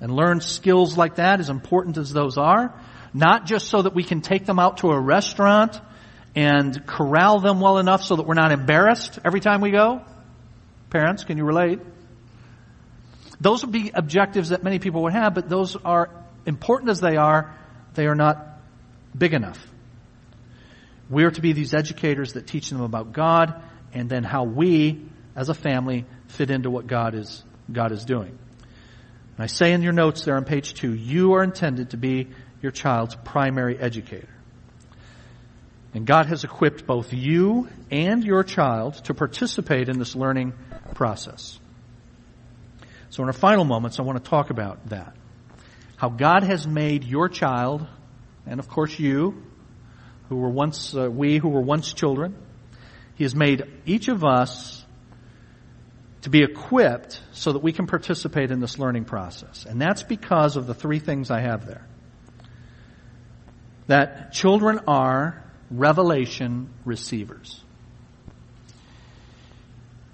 [0.00, 2.74] and learn skills like that, as important as those are.
[3.14, 5.80] Not just so that we can take them out to a restaurant
[6.34, 10.02] and corral them well enough so that we're not embarrassed every time we go.
[10.90, 11.78] Parents, can you relate?
[13.40, 16.10] Those would be objectives that many people would have, but those are
[16.46, 17.54] important as they are,
[17.94, 18.60] they are not
[19.16, 19.64] big enough.
[21.08, 25.06] We are to be these educators that teach them about God and then how we
[25.34, 28.38] as a family fit into what God is, God is doing.
[29.36, 32.28] And I say in your notes there on page two, you are intended to be
[32.62, 34.28] your child's primary educator.
[35.94, 40.52] And God has equipped both you and your child to participate in this learning
[40.94, 41.58] process.
[43.10, 45.16] So in our final moments, I want to talk about that.
[45.96, 47.86] How God has made your child,
[48.46, 49.42] and of course you,
[50.28, 52.36] who were once, uh, we who were once children,
[53.14, 54.84] he has made each of us
[56.22, 59.64] to be equipped so that we can participate in this learning process.
[59.64, 61.86] And that's because of the three things I have there.
[63.86, 67.62] That children are revelation receivers.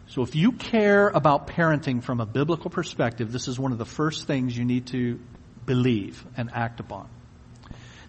[0.09, 3.87] So if you care about parenting from a biblical perspective, this is one of the
[3.87, 5.19] first things you need to
[5.65, 7.09] believe and act upon.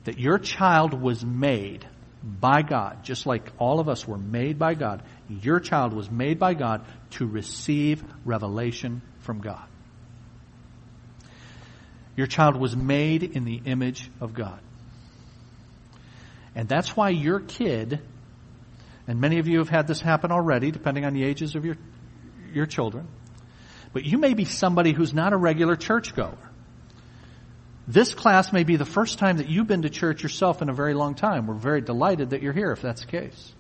[0.04, 1.88] That your child was made
[2.24, 5.04] by God, just like all of us were made by God.
[5.28, 9.66] Your child was made by God to receive revelation from God.
[12.16, 14.60] Your child was made in the image of God.
[16.56, 18.00] And that's why your kid,
[19.08, 21.76] and many of you have had this happen already, depending on the ages of your,
[22.54, 23.08] your children,
[23.92, 26.38] but you may be somebody who's not a regular churchgoer.
[27.88, 30.74] This class may be the first time that you've been to church yourself in a
[30.74, 31.48] very long time.
[31.48, 33.54] We're very delighted that you're here if that's the case.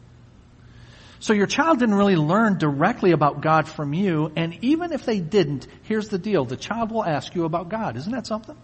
[1.19, 5.19] So your child didn't really learn directly about God from you, and even if they
[5.21, 6.43] didn't, here's the deal.
[6.43, 7.95] The child will ask you about God.
[7.95, 8.57] Isn't that something?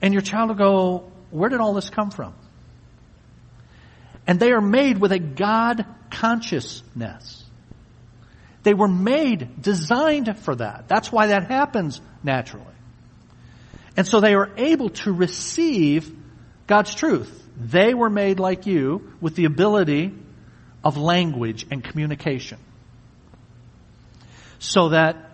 [0.00, 2.34] And your child will go, where did all this come from?
[4.26, 7.44] And they are made with a God consciousness.
[8.62, 10.88] They were made, designed for that.
[10.88, 12.75] That's why that happens naturally.
[13.96, 16.14] And so they are able to receive
[16.66, 17.44] God's truth.
[17.56, 20.12] They were made like you with the ability
[20.84, 22.58] of language and communication.
[24.58, 25.30] So that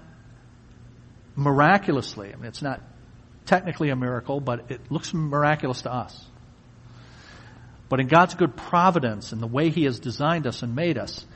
[1.35, 2.81] miraculously, I mean, it's not
[3.47, 6.25] technically a miracle, but it looks miraculous to us.
[7.89, 11.27] But in God's good providence and the way He has designed us and made us,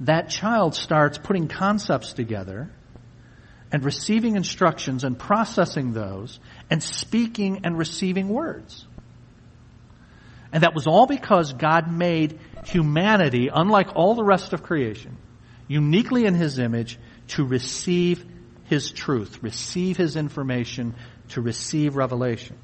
[0.00, 2.70] that child starts putting concepts together
[3.72, 6.38] and receiving instructions and processing those
[6.70, 8.86] and speaking and receiving words.
[10.52, 15.16] And that was all because God made humanity, unlike all the rest of creation,
[15.66, 16.98] uniquely in His image
[17.28, 18.22] to receive
[18.64, 20.94] His truth, receive His information,
[21.30, 22.58] to receive revelation.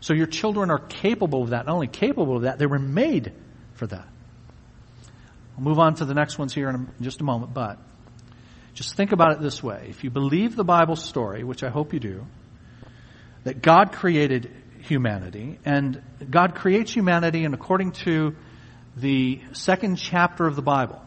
[0.00, 1.64] So your children are capable of that.
[1.64, 3.32] Not only capable of that, they were made
[3.72, 4.06] for that.
[5.56, 7.78] I'll move on to the next ones here in just a moment, but
[8.74, 9.86] just think about it this way.
[9.88, 12.26] If you believe the Bible story, which I hope you do,
[13.44, 14.50] that God created
[14.80, 18.34] humanity, and God creates humanity, and according to
[18.96, 21.00] the second chapter of the Bible,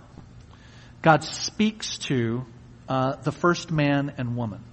[1.01, 2.45] God speaks to
[2.87, 4.63] uh, the first man and woman.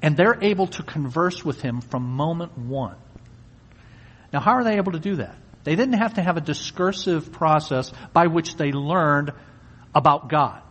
[0.00, 2.96] And they're able to converse with him from moment one.
[4.32, 5.36] Now, how are they able to do that?
[5.64, 9.32] They didn't have to have a discursive process by which they learned
[9.94, 10.63] about God.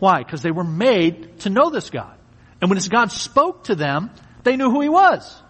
[0.00, 0.24] Why?
[0.24, 2.16] Because they were made to know this God.
[2.60, 4.10] And when this God spoke to them,
[4.42, 5.40] they knew who He was.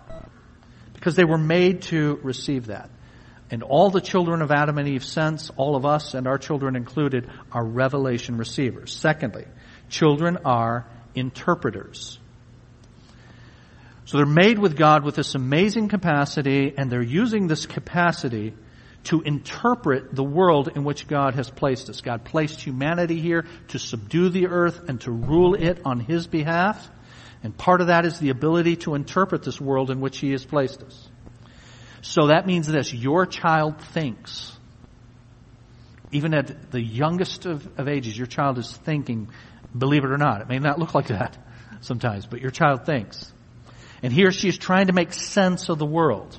[0.93, 2.91] Because they were made to receive that.
[3.51, 6.77] And all the children of Adam and Eve since, all of us and our children
[6.77, 8.93] included, are revelation receivers.
[8.93, 9.47] Secondly,
[9.89, 12.19] children are interpreters.
[14.05, 18.55] So they're made with God with this amazing capacity, and they're using this capacity
[19.05, 22.01] to interpret the world in which God has placed us.
[22.01, 26.89] God placed humanity here to subdue the earth and to rule it on His behalf.
[27.43, 30.45] And part of that is the ability to interpret this world in which He has
[30.45, 31.09] placed us.
[32.03, 34.57] So that means this, your child thinks.
[36.13, 39.29] Even at the youngest of, of ages, your child is thinking,
[39.77, 40.41] believe it or not.
[40.41, 41.37] It may not look like that
[41.81, 43.33] sometimes, but your child thinks.
[44.03, 46.39] And he or she is trying to make sense of the world.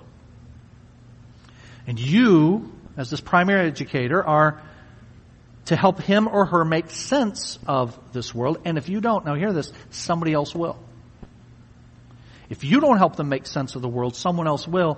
[1.87, 4.61] And you, as this primary educator, are
[5.65, 8.59] to help him or her make sense of this world.
[8.65, 10.77] And if you don't, now hear this, somebody else will.
[12.49, 14.97] If you don't help them make sense of the world, someone else will.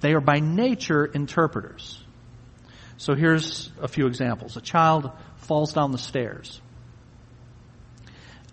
[0.00, 2.00] They are by nature interpreters.
[2.98, 4.56] So here's a few examples.
[4.56, 6.60] A child falls down the stairs.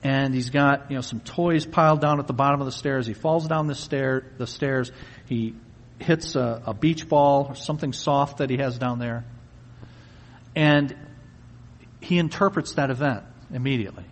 [0.03, 3.07] And he's got, you know, some toys piled down at the bottom of the stairs.
[3.07, 4.91] He falls down the stair, the stairs.
[5.27, 5.55] He
[6.03, 9.25] hits a, a beach ball or something soft that he has down there.
[10.55, 10.95] And
[11.99, 14.05] he interprets that event immediately.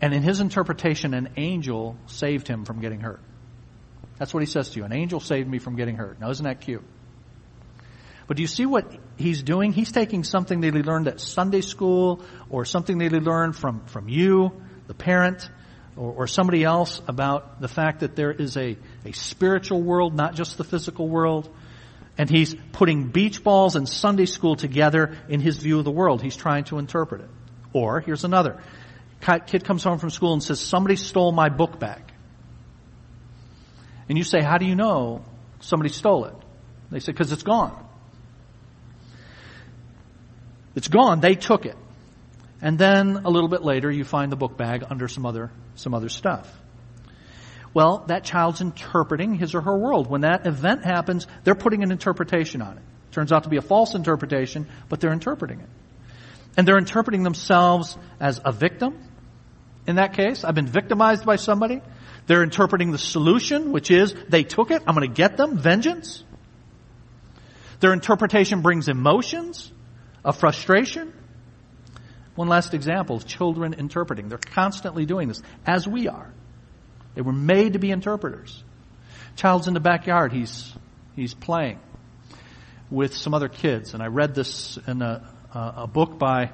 [0.00, 3.20] And in his interpretation, an angel saved him from getting hurt.
[4.18, 4.84] That's what he says to you.
[4.84, 6.20] An angel saved me from getting hurt.
[6.20, 6.82] Now, isn't that cute?
[8.26, 9.72] But do you see what he's doing?
[9.72, 13.84] He's taking something that he learned at Sunday school or something that he learned from,
[13.86, 14.52] from you,
[14.86, 15.48] the parent,
[15.96, 20.34] or, or somebody else about the fact that there is a, a spiritual world, not
[20.34, 21.48] just the physical world.
[22.18, 26.22] And he's putting beach balls and Sunday school together in his view of the world.
[26.22, 27.30] He's trying to interpret it.
[27.72, 28.62] Or, here's another.
[29.46, 32.02] Kid comes home from school and says, somebody stole my book bag.
[34.08, 35.24] And you say, how do you know
[35.60, 36.34] somebody stole it?
[36.90, 37.72] They say, because it's gone.
[40.74, 41.20] It's gone.
[41.20, 41.76] They took it.
[42.60, 45.94] And then a little bit later, you find the book bag under some other, some
[45.94, 46.52] other stuff.
[47.74, 50.08] Well, that child's interpreting his or her world.
[50.08, 52.82] When that event happens, they're putting an interpretation on it.
[53.12, 55.68] Turns out to be a false interpretation, but they're interpreting it.
[56.56, 58.98] And they're interpreting themselves as a victim.
[59.86, 61.80] In that case, I've been victimized by somebody.
[62.26, 66.24] They're interpreting the solution, which is they took it, I'm going to get them, vengeance.
[67.80, 69.72] Their interpretation brings emotions
[70.24, 71.12] of frustration.
[72.34, 74.28] One last example of children interpreting.
[74.28, 76.32] They're constantly doing this, as we are.
[77.14, 78.62] They were made to be interpreters.
[79.36, 80.32] Child's in the backyard.
[80.32, 80.72] He's,
[81.16, 81.78] he's playing
[82.90, 83.94] with some other kids.
[83.94, 86.50] And I read this in a, a book by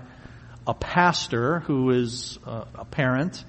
[0.66, 3.42] a pastor who is a, parent,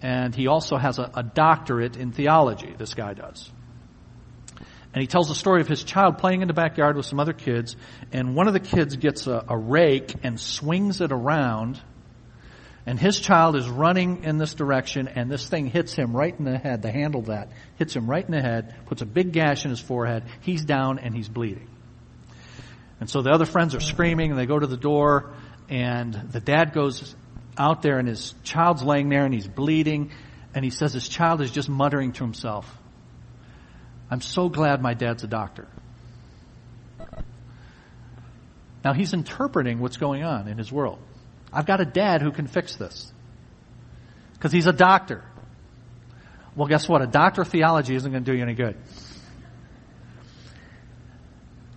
[0.00, 3.50] and he also has a, a doctorate in theology, this guy does.
[4.94, 7.32] And he tells the story of his child playing in the backyard with some other
[7.32, 7.76] kids,
[8.12, 11.80] and one of the kids gets a, a rake and swings it around,
[12.86, 16.44] and his child is running in this direction, and this thing hits him right in
[16.44, 16.82] the head.
[16.82, 19.80] The handle that hits him right in the head, puts a big gash in his
[19.80, 20.24] forehead.
[20.40, 21.68] He's down and he's bleeding.
[22.98, 25.32] And so the other friends are screaming, and they go to the door,
[25.68, 27.14] and the dad goes
[27.56, 30.12] out there, and his child's laying there, and he's bleeding,
[30.54, 32.70] and he says his child is just muttering to himself.
[34.10, 35.68] I'm so glad my dad's a doctor.
[38.84, 40.98] Now he's interpreting what's going on in his world.
[41.52, 43.12] I've got a dad who can fix this.
[44.34, 45.24] Because he's a doctor.
[46.56, 47.02] Well, guess what?
[47.02, 48.76] A doctor of theology isn't going to do you any good.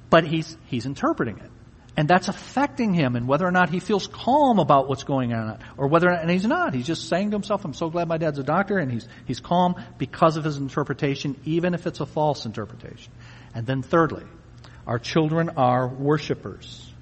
[0.09, 1.49] But he's, he's interpreting it.
[1.95, 5.59] And that's affecting him and whether or not he feels calm about what's going on
[5.77, 6.73] or whether, and he's not.
[6.73, 9.39] He's just saying to himself, I'm so glad my dad's a doctor and he's, he's
[9.39, 13.13] calm because of his interpretation, even if it's a false interpretation.
[13.53, 14.23] And then thirdly,
[14.87, 16.92] our children are worshipers.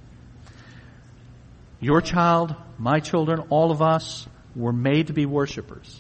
[1.81, 5.99] Your child, my children, all of us were made to be worshipers.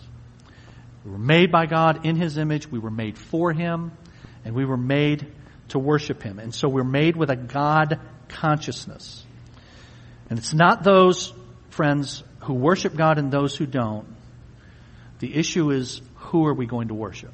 [1.03, 2.67] We were made by God in His image.
[2.69, 3.91] We were made for Him
[4.45, 5.25] and we were made
[5.69, 6.37] to worship Him.
[6.37, 9.25] And so we're made with a God consciousness.
[10.29, 11.33] And it's not those,
[11.71, 14.07] friends, who worship God and those who don't.
[15.19, 17.33] The issue is who are we going to worship?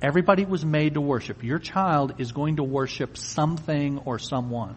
[0.00, 1.42] Everybody was made to worship.
[1.42, 4.76] Your child is going to worship something or someone.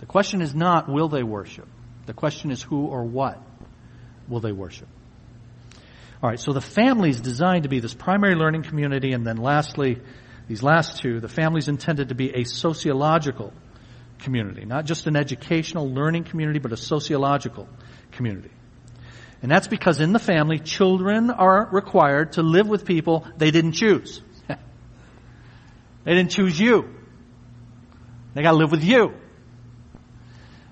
[0.00, 1.68] The question is not will they worship?
[2.06, 3.42] The question is who or what
[4.28, 4.88] will they worship?
[6.22, 9.36] All right, so the family is designed to be this primary learning community, and then
[9.36, 10.00] lastly,
[10.48, 13.52] these last two, the family is intended to be a sociological
[14.18, 17.68] community, not just an educational learning community, but a sociological
[18.12, 18.50] community.
[19.42, 23.72] And that's because in the family, children are required to live with people they didn't
[23.72, 24.20] choose.
[24.48, 26.92] they didn't choose you.
[28.34, 29.14] They gotta live with you.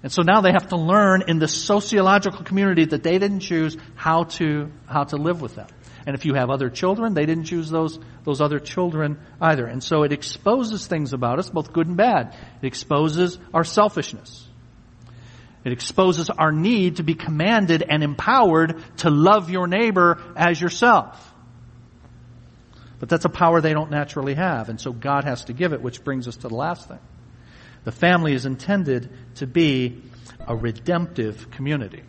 [0.03, 3.77] And so now they have to learn in the sociological community that they didn't choose
[3.95, 5.67] how to, how to live with them.
[6.07, 9.67] And if you have other children, they didn't choose those, those other children either.
[9.67, 12.37] And so it exposes things about us, both good and bad.
[12.63, 14.47] It exposes our selfishness.
[15.65, 21.35] It exposes our need to be commanded and empowered to love your neighbor as yourself.
[23.01, 25.83] But that's a power they don't naturally have, and so God has to give it,
[25.83, 27.01] which brings us to the last thing.
[27.87, 30.03] The family is intended to be
[30.45, 32.03] a redemptive community.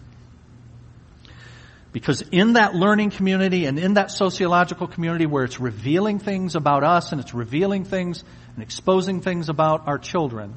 [1.91, 6.84] Because in that learning community and in that sociological community where it's revealing things about
[6.84, 8.23] us and it's revealing things
[8.55, 10.55] and exposing things about our children,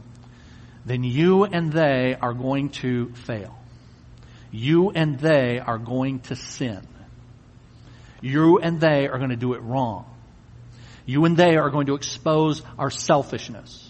[0.87, 3.59] then you and they are going to fail.
[4.51, 6.81] You and they are going to sin.
[8.23, 10.07] You and they are going to do it wrong.
[11.05, 13.90] You and they are going to expose our selfishness.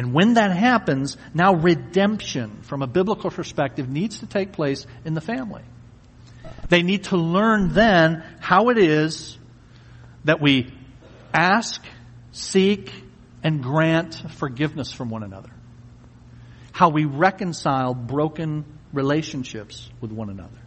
[0.00, 5.12] And when that happens, now redemption from a biblical perspective needs to take place in
[5.12, 5.60] the family.
[6.70, 9.36] They need to learn then how it is
[10.24, 10.72] that we
[11.34, 11.84] ask,
[12.32, 12.90] seek,
[13.42, 15.50] and grant forgiveness from one another.
[16.72, 20.62] How we reconcile broken relationships with one another.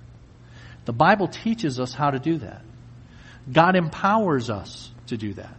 [0.86, 2.61] The Bible teaches us how to do that.
[3.51, 5.55] God empowers us to do that.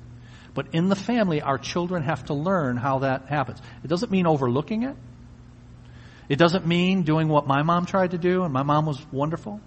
[0.54, 3.60] But in the family, our children have to learn how that happens.
[3.82, 4.96] It doesn't mean overlooking it.
[6.28, 9.60] It doesn't mean doing what my mom tried to do, and my mom was wonderful.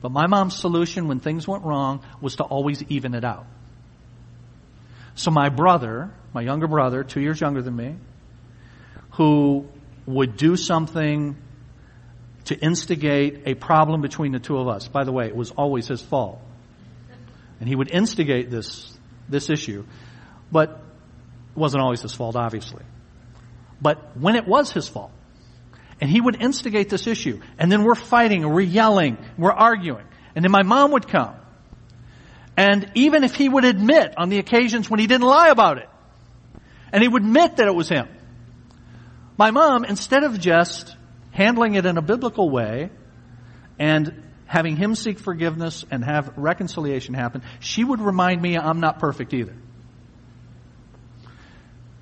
[0.00, 3.46] But my mom's solution when things went wrong was to always even it out.
[5.14, 7.96] So my brother, my younger brother, two years younger than me,
[9.12, 9.66] who
[10.06, 11.36] would do something
[12.44, 14.88] to instigate a problem between the two of us.
[14.88, 16.40] By the way, it was always his fault.
[17.60, 18.97] And he would instigate this,
[19.28, 19.84] this issue.
[20.50, 22.84] But it wasn't always his fault, obviously.
[23.80, 25.12] But when it was his fault,
[26.00, 27.40] And he would instigate this issue.
[27.58, 30.04] And then we're fighting and we're yelling, we're arguing.
[30.34, 31.34] And then my mom would come.
[32.56, 35.88] And even if he would admit on the occasions when he didn't lie about it,
[36.92, 38.08] and he would admit that it was him,
[39.36, 40.96] my mom, instead of just
[41.30, 42.90] handling it in a biblical way
[43.78, 48.98] and having him seek forgiveness and have reconciliation happen, she would remind me I'm not
[48.98, 49.54] perfect either.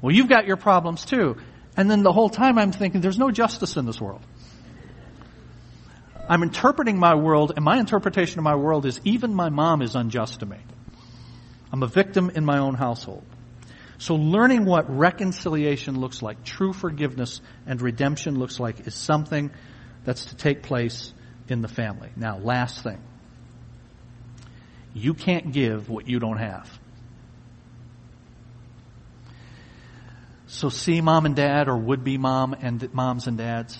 [0.01, 1.37] Well, you've got your problems too.
[1.77, 4.23] And then the whole time I'm thinking there's no justice in this world.
[6.29, 9.97] I'm interpreting my world and my interpretation of my world is even my mom is
[9.97, 10.59] unjust to me.
[11.73, 13.25] I'm a victim in my own household.
[13.99, 19.51] So learning what reconciliation looks like, true forgiveness and redemption looks like is something
[20.05, 21.13] that's to take place
[21.49, 22.11] in the family.
[22.17, 23.03] Now, last thing.
[24.95, 26.71] You can't give what you don't have.
[30.47, 33.77] So see mom and dad or would be mom and moms and dads.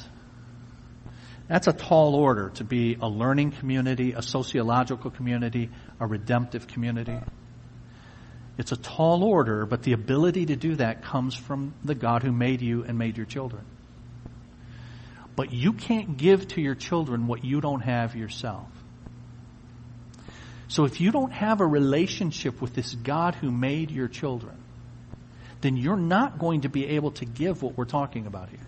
[1.49, 7.19] That's a tall order to be a learning community, a sociological community, a redemptive community.
[8.59, 12.33] It's a tall order, but the ability to do that comes from the God who
[12.33, 13.65] made you and made your children.
[15.37, 18.67] But you can't give to your children what you don't have yourself.
[20.69, 24.57] So if you don't have a relationship with this God who made your children,
[25.61, 28.67] then you're not going to be able to give what we're talking about here.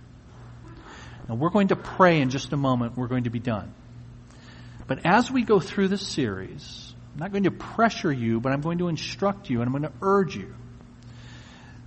[1.29, 2.97] Now we're going to pray in just a moment.
[2.97, 3.75] We're going to be done.
[4.87, 8.61] But as we go through this series, I'm not going to pressure you, but I'm
[8.61, 10.55] going to instruct you and I'm going to urge you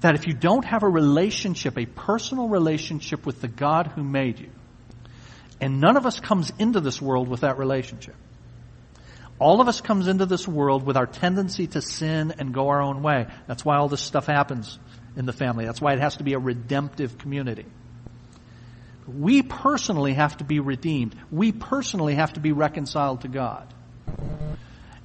[0.02, 4.40] that if you don't have a relationship, a personal relationship with the God who made
[4.40, 4.50] you,
[5.62, 8.16] and none of us comes into this world with that relationship.
[9.40, 12.82] All of us comes into this world with our tendency to sin and go our
[12.82, 13.28] own way.
[13.48, 14.78] That's why all this stuff happens
[15.16, 15.66] in the family.
[15.66, 17.66] That's why it has to be a redemptive community.
[19.08, 21.16] We personally have to be redeemed.
[21.32, 23.72] We personally have to be reconciled to God.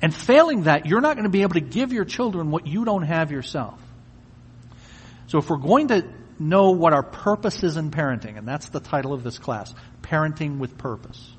[0.03, 2.85] And failing that, you're not going to be able to give your children what you
[2.85, 3.81] don't have yourself.
[5.29, 6.05] So if we're going to
[6.39, 10.59] know what our purpose is in parenting, and that's the title of this class, Parenting
[10.59, 11.31] with Purpose.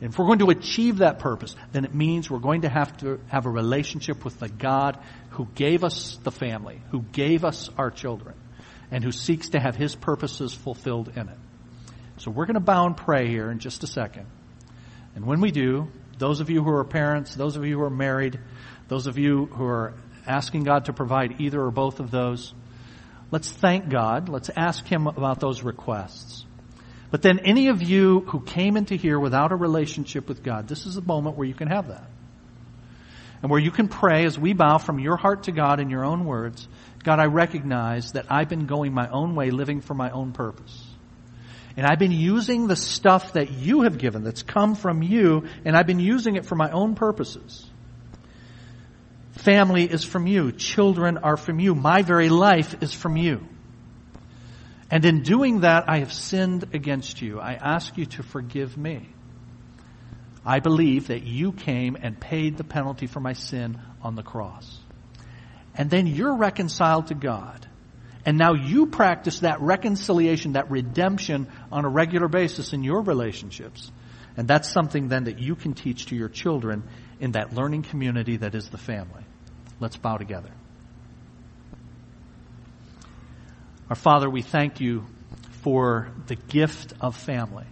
[0.00, 2.96] And if we're going to achieve that purpose, then it means we're going to have
[2.98, 4.98] to have a relationship with the God
[5.30, 8.34] who gave us the family, who gave us our children,
[8.90, 11.38] and who seeks to have His purposes fulfilled in it.
[12.18, 14.26] So we're going to bow and pray here in just a second.
[15.14, 17.90] And when we do, those of you who are parents, those of you who are
[17.90, 18.38] married,
[18.88, 19.94] those of you who are
[20.26, 22.52] asking God to provide either or both of those,
[23.34, 24.28] let's thank God.
[24.28, 26.44] Let's ask Him about those requests.
[27.10, 30.86] But then any of you who came into here without a relationship with God, this
[30.86, 32.08] is a moment where you can have that.
[33.42, 36.04] And where you can pray as we bow from your heart to God in your
[36.04, 36.68] own words,
[37.02, 40.86] God, I recognize that I've been going my own way, living for my own purpose.
[41.76, 45.76] And I've been using the stuff that you have given, that's come from you, and
[45.76, 47.68] I've been using it for my own purposes.
[49.36, 50.52] Family is from you.
[50.52, 51.74] Children are from you.
[51.74, 53.46] My very life is from you.
[54.90, 57.40] And in doing that, I have sinned against you.
[57.40, 59.08] I ask you to forgive me.
[60.46, 64.78] I believe that you came and paid the penalty for my sin on the cross.
[65.74, 67.66] And then you're reconciled to God.
[68.24, 73.90] And now you practice that reconciliation, that redemption on a regular basis in your relationships.
[74.36, 76.84] And that's something then that you can teach to your children
[77.20, 79.23] in that learning community that is the family.
[79.80, 80.50] Let's bow together.
[83.90, 85.04] Our Father, we thank you
[85.62, 87.66] for the gift of family.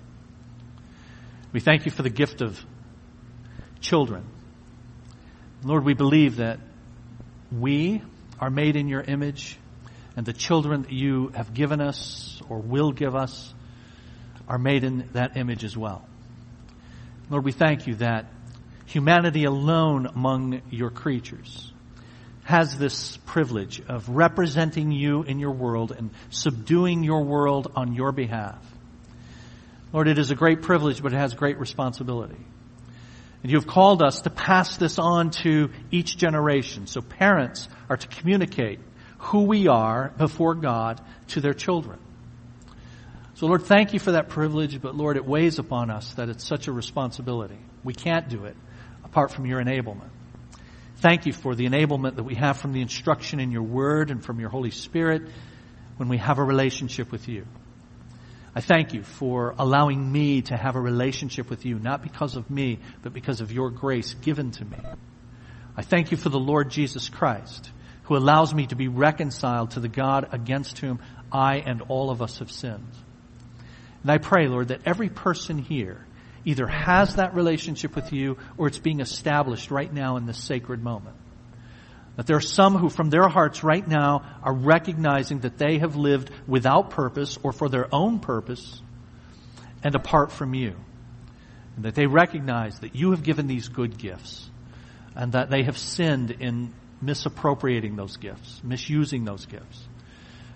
[1.52, 2.62] We thank you for the gift of
[3.80, 4.24] children.
[5.64, 6.58] Lord, we believe that
[7.50, 8.02] we
[8.40, 9.58] are made in your image
[10.16, 13.54] and the children that you have given us or will give us
[14.48, 16.06] are made in that image as well.
[17.30, 18.26] Lord, we thank you that
[18.86, 21.71] humanity alone among your creatures
[22.44, 28.12] has this privilege of representing you in your world and subduing your world on your
[28.12, 28.58] behalf.
[29.92, 32.38] Lord, it is a great privilege, but it has great responsibility.
[33.42, 36.86] And you have called us to pass this on to each generation.
[36.86, 38.80] So parents are to communicate
[39.18, 41.98] who we are before God to their children.
[43.34, 46.44] So Lord, thank you for that privilege, but Lord, it weighs upon us that it's
[46.44, 47.58] such a responsibility.
[47.82, 48.56] We can't do it
[49.04, 50.10] apart from your enablement.
[51.02, 54.24] Thank you for the enablement that we have from the instruction in your word and
[54.24, 55.22] from your Holy Spirit
[55.96, 57.44] when we have a relationship with you.
[58.54, 62.48] I thank you for allowing me to have a relationship with you, not because of
[62.48, 64.78] me, but because of your grace given to me.
[65.76, 67.68] I thank you for the Lord Jesus Christ
[68.04, 71.00] who allows me to be reconciled to the God against whom
[71.32, 72.92] I and all of us have sinned.
[74.02, 76.06] And I pray, Lord, that every person here
[76.44, 80.82] either has that relationship with you or it's being established right now in this sacred
[80.82, 81.16] moment.
[82.16, 85.96] That there are some who from their hearts right now are recognizing that they have
[85.96, 88.82] lived without purpose or for their own purpose
[89.82, 90.74] and apart from you.
[91.76, 94.50] And that they recognize that you have given these good gifts
[95.16, 99.88] and that they have sinned in misappropriating those gifts, misusing those gifts.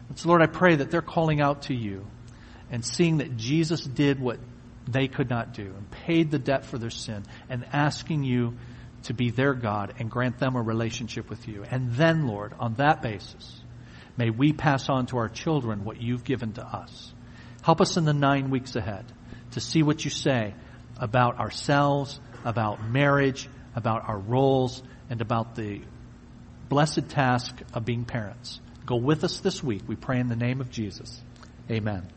[0.09, 2.07] And so Lord, I pray that they're calling out to you
[2.71, 4.39] and seeing that Jesus did what
[4.87, 8.57] they could not do and paid the debt for their sin and asking you
[9.05, 11.65] to be their God and grant them a relationship with you.
[11.69, 13.61] And then, Lord, on that basis,
[14.17, 17.13] may we pass on to our children what you've given to us.
[17.63, 19.05] Help us in the nine weeks ahead
[19.53, 20.55] to see what you say
[20.99, 25.83] about ourselves, about marriage, about our roles, and about the
[26.69, 28.61] blessed task of being parents.
[28.87, 29.83] Go with us this week.
[29.87, 31.21] We pray in the name of Jesus.
[31.71, 32.16] Amen.